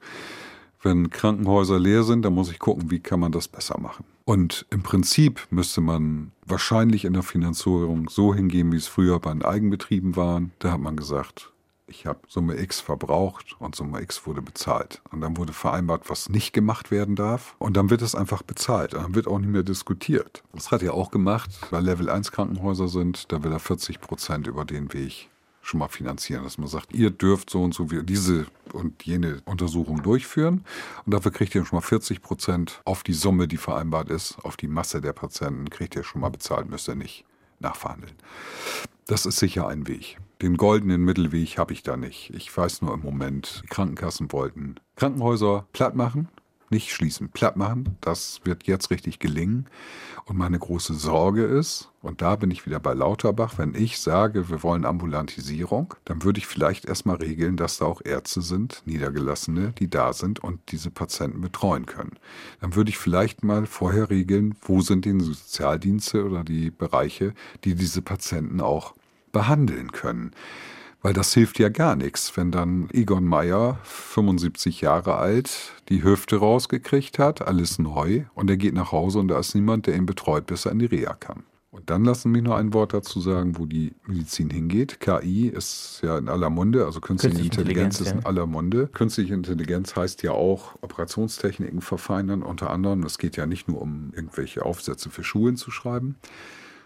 [0.83, 4.05] Wenn Krankenhäuser leer sind, dann muss ich gucken, wie kann man das besser machen.
[4.25, 9.33] Und im Prinzip müsste man wahrscheinlich in der Finanzierung so hingehen, wie es früher bei
[9.33, 10.53] den Eigenbetrieben waren.
[10.59, 11.53] Da hat man gesagt,
[11.87, 15.03] ich habe Summe X verbraucht und Summe X wurde bezahlt.
[15.11, 17.55] Und dann wurde vereinbart, was nicht gemacht werden darf.
[17.59, 18.95] Und dann wird es einfach bezahlt.
[18.95, 20.43] Und dann wird auch nicht mehr diskutiert.
[20.53, 23.31] Das hat er auch gemacht, weil Level 1 Krankenhäuser sind.
[23.31, 25.29] Da will er 40 Prozent über den Weg
[25.63, 29.41] schon mal finanzieren, dass man sagt, ihr dürft so und so wie diese und jene
[29.45, 30.65] Untersuchung durchführen
[31.07, 34.57] und dafür kriegt ihr schon mal 40 Prozent auf die Summe, die vereinbart ist, auf
[34.57, 37.25] die Masse der Patienten, kriegt ihr schon mal bezahlt, müsst ihr nicht
[37.61, 38.15] nachverhandeln.
[39.07, 40.19] Das ist sicher ein Weg.
[40.43, 42.31] Den goldenen Mittelweg habe ich da nicht.
[42.35, 46.29] Ich weiß nur im Moment, die Krankenkassen wollten Krankenhäuser platt machen,
[46.73, 47.97] nicht schließen, platt machen.
[48.01, 49.67] Das wird jetzt richtig gelingen.
[50.25, 54.49] Und meine große Sorge ist, und da bin ich wieder bei Lauterbach, wenn ich sage,
[54.51, 59.73] wir wollen Ambulantisierung, dann würde ich vielleicht erstmal regeln, dass da auch Ärzte sind, Niedergelassene,
[59.79, 62.19] die da sind und diese Patienten betreuen können.
[62.61, 67.75] Dann würde ich vielleicht mal vorher regeln, wo sind die Sozialdienste oder die Bereiche, die
[67.75, 68.95] diese Patienten auch
[69.33, 70.33] behandeln können.
[71.03, 76.37] Weil das hilft ja gar nichts, wenn dann Egon Meyer, 75 Jahre alt, die Hüfte
[76.37, 80.07] rausgekriegt hat, alles neu, und er geht nach Hause und da ist niemand, der ihn
[80.07, 81.43] betreut, bis er in die Reha kann.
[81.73, 85.01] Und dann lassen mich noch ein Wort dazu sagen, wo die Medizin hingeht.
[85.01, 88.87] KI ist ja in aller Munde, also künstliche, künstliche Intelligenz, Intelligenz, ist in aller Munde.
[88.89, 93.03] Künstliche Intelligenz heißt ja auch Operationstechniken verfeinern, unter anderem.
[93.05, 96.17] Es geht ja nicht nur um irgendwelche Aufsätze für Schulen zu schreiben,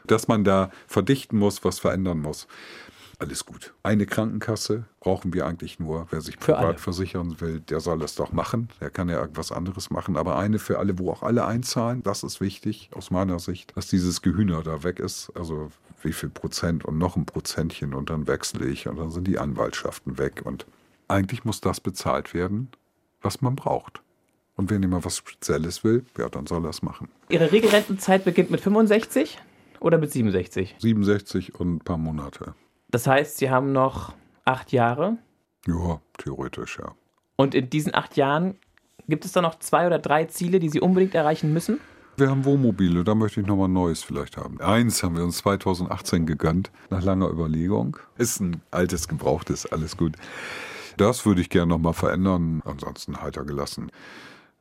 [0.07, 2.47] dass man da verdichten muss, was verändern muss
[3.19, 3.75] alles gut.
[3.83, 6.07] Eine Krankenkasse brauchen wir eigentlich nur.
[6.11, 8.69] Wer sich privat versichern will, der soll das doch machen.
[8.81, 10.17] Der kann ja irgendwas anderes machen.
[10.17, 13.89] Aber eine für alle, wo auch alle einzahlen, das ist wichtig aus meiner Sicht, dass
[13.89, 15.33] dieses Gehühner da weg ist.
[15.35, 15.71] Also
[16.03, 19.39] wie viel Prozent und noch ein Prozentchen und dann wechsle ich und dann sind die
[19.39, 20.43] Anwaltschaften weg.
[20.45, 20.67] Und
[21.09, 22.69] eigentlich muss das bezahlt werden,
[23.23, 24.03] was man braucht.
[24.57, 27.09] Und wenn jemand was Spezielles will, ja, dann soll er es machen.
[27.29, 29.39] Ihre Regelrentenzeit beginnt mit 65
[29.81, 30.77] oder mit 67?
[30.79, 32.55] 67 und ein paar Monate.
[32.89, 34.15] Das heißt, Sie haben noch
[34.45, 35.19] acht Jahre?
[35.67, 36.95] Ja, theoretisch, ja.
[37.37, 38.57] Und in diesen acht Jahren
[39.09, 41.81] gibt es da noch zwei oder drei Ziele, die Sie unbedingt erreichen müssen?
[42.19, 44.59] Wir haben Wohnmobile, da möchte ich nochmal ein neues vielleicht haben.
[44.61, 47.99] Eins haben wir uns 2018 gegönnt, nach langer Überlegung.
[48.17, 50.15] Ist ein altes, gebrauchtes, alles gut.
[50.97, 53.93] Das würde ich gerne nochmal verändern, ansonsten heiter gelassen.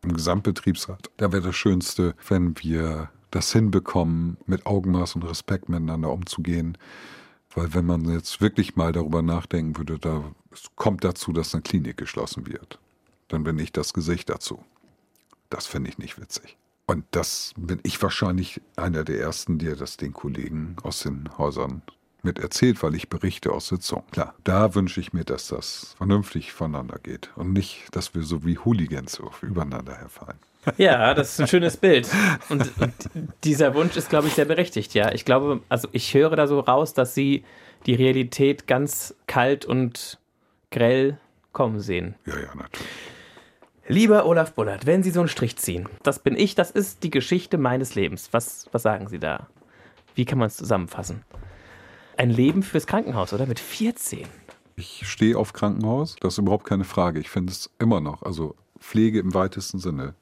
[0.04, 6.12] Im Gesamtbetriebsrat, da wäre das Schönste, wenn wir das hinbekommen, mit Augenmaß und Respekt miteinander
[6.12, 6.78] umzugehen.
[7.56, 11.64] Weil wenn man jetzt wirklich mal darüber nachdenken würde, da es kommt dazu, dass eine
[11.64, 12.80] Klinik geschlossen wird,
[13.30, 14.64] dann bin ich das Gesicht dazu.
[15.50, 16.58] Das finde ich nicht witzig.
[16.86, 21.82] Und das bin ich wahrscheinlich einer der ersten, der das den Kollegen aus den Häusern
[22.22, 24.06] mit erzählt, weil ich berichte aus Sitzungen.
[24.12, 28.44] Klar, da wünsche ich mir, dass das vernünftig voneinander geht und nicht, dass wir so
[28.44, 30.40] wie Hooligans übereinander herfallen.
[30.78, 32.10] Ja, das ist ein schönes Bild.
[32.50, 32.94] Und, und
[33.44, 35.12] dieser Wunsch ist, glaube ich, sehr berechtigt, ja.
[35.12, 37.44] Ich glaube, also ich höre da so raus, dass Sie
[37.86, 40.20] die Realität ganz kalt und
[40.72, 41.18] grell
[41.54, 42.16] kommen sehen.
[42.26, 42.88] Ja, ja, natürlich.
[43.88, 47.12] Lieber Olaf Bullard, wenn Sie so einen Strich ziehen, das bin ich, das ist die
[47.12, 48.30] Geschichte meines Lebens.
[48.32, 49.48] Was, was sagen Sie da?
[50.16, 51.24] Wie kann man es zusammenfassen?
[52.18, 53.46] Ein Leben fürs Krankenhaus, oder?
[53.46, 54.28] Mit 14.
[54.76, 57.20] Ich stehe auf Krankenhaus, das ist überhaupt keine Frage.
[57.20, 60.16] Ich finde es immer noch, also Pflege im weitesten Sinne,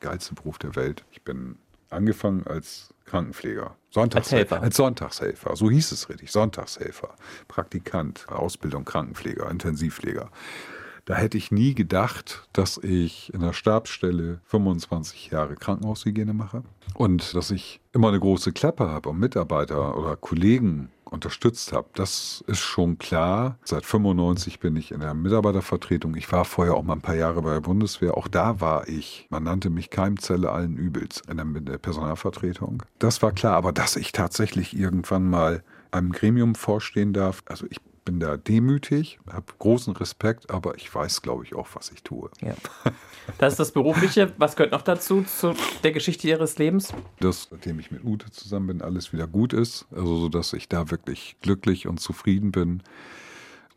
[0.00, 1.04] geilste Beruf der Welt.
[1.12, 1.56] Ich bin
[1.90, 3.76] angefangen als Krankenpfleger.
[3.90, 4.56] Sonntagshelfer.
[4.56, 5.56] Als, als Sonntagshelfer.
[5.56, 6.30] So hieß es richtig.
[6.30, 7.14] Sonntagshelfer.
[7.48, 8.28] Praktikant.
[8.28, 10.30] Ausbildung Krankenpfleger, Intensivpfleger.
[11.04, 16.62] Da hätte ich nie gedacht, dass ich in der Stabsstelle 25 Jahre Krankenhaushygiene mache
[16.94, 21.88] und dass ich immer eine große Klappe habe und Mitarbeiter oder Kollegen unterstützt habe.
[21.94, 23.58] Das ist schon klar.
[23.64, 26.14] Seit 95 bin ich in der Mitarbeitervertretung.
[26.16, 28.16] Ich war vorher auch mal ein paar Jahre bei der Bundeswehr.
[28.16, 29.26] Auch da war ich.
[29.30, 32.82] Man nannte mich Keimzelle allen Übels in der Personalvertretung.
[32.98, 33.56] Das war klar.
[33.56, 39.18] Aber dass ich tatsächlich irgendwann mal einem Gremium vorstehen darf, also ich bin da demütig,
[39.30, 42.30] habe großen Respekt, aber ich weiß, glaube ich, auch, was ich tue.
[42.40, 42.54] Ja.
[43.38, 44.32] Das ist das Berufliche.
[44.38, 46.92] Was gehört noch dazu, zu der Geschichte Ihres Lebens?
[47.20, 49.86] Dass, seitdem ich mit Ute zusammen bin, alles wieder gut ist.
[49.92, 52.82] Also, so dass ich da wirklich glücklich und zufrieden bin,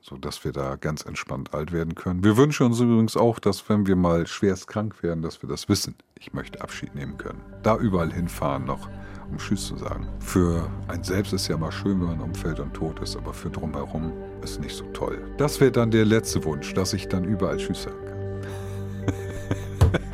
[0.02, 2.24] sodass wir da ganz entspannt alt werden können.
[2.24, 5.70] Wir wünschen uns übrigens auch, dass, wenn wir mal schwerst krank werden, dass wir das
[5.70, 5.96] wissen.
[6.20, 7.42] Ich möchte Abschied nehmen können.
[7.62, 8.90] Da überall hinfahren noch
[9.34, 10.08] um Tschüss zu sagen.
[10.20, 13.50] Für ein selbst ist ja mal schön, wenn man umfällt und tot ist, aber für
[13.50, 14.14] drumherum
[14.44, 15.20] ist nicht so toll.
[15.38, 18.14] Das wäre dann der letzte Wunsch, dass ich dann überall Tschüss sagen kann.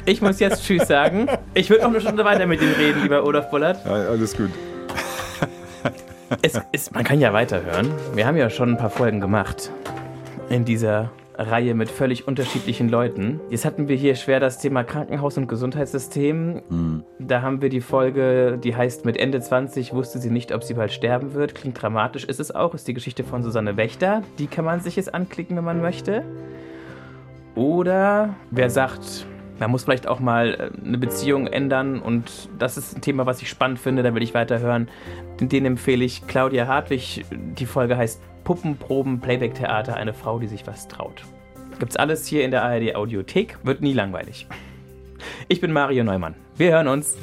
[0.06, 1.28] Ich muss jetzt Tschüss sagen.
[1.54, 3.86] Ich würde noch eine Stunde weiter mit ihm reden, lieber Olaf Bullert.
[3.86, 4.50] Ja, alles gut.
[6.42, 7.92] Es ist, man kann ja weiterhören.
[8.16, 9.72] Wir haben ja schon ein paar Folgen gemacht
[10.50, 13.40] in dieser Reihe mit völlig unterschiedlichen Leuten.
[13.50, 16.62] Jetzt hatten wir hier schwer das Thema Krankenhaus und Gesundheitssystem.
[16.70, 17.04] Mhm.
[17.18, 20.74] Da haben wir die Folge, die heißt mit Ende 20 wusste sie nicht, ob sie
[20.74, 21.56] bald sterben wird.
[21.56, 22.74] Klingt dramatisch, ist es auch.
[22.74, 24.22] Ist die Geschichte von Susanne Wächter.
[24.38, 26.24] Die kann man sich jetzt anklicken, wenn man möchte.
[27.56, 29.26] Oder wer sagt,
[29.60, 33.42] man muss vielleicht auch mal äh, eine Beziehung ändern und das ist ein Thema, was
[33.42, 34.90] ich spannend finde, da will ich weiterhören.
[35.40, 37.26] Den empfehle ich Claudia Hartwig.
[37.32, 41.24] Die Folge heißt Puppenproben, Playback-Theater, eine Frau, die sich was traut.
[41.80, 44.48] Gibt's alles hier in der ARD Audiothek, wird nie langweilig.
[45.48, 46.36] Ich bin Mario Neumann.
[46.58, 47.18] Wir hören uns.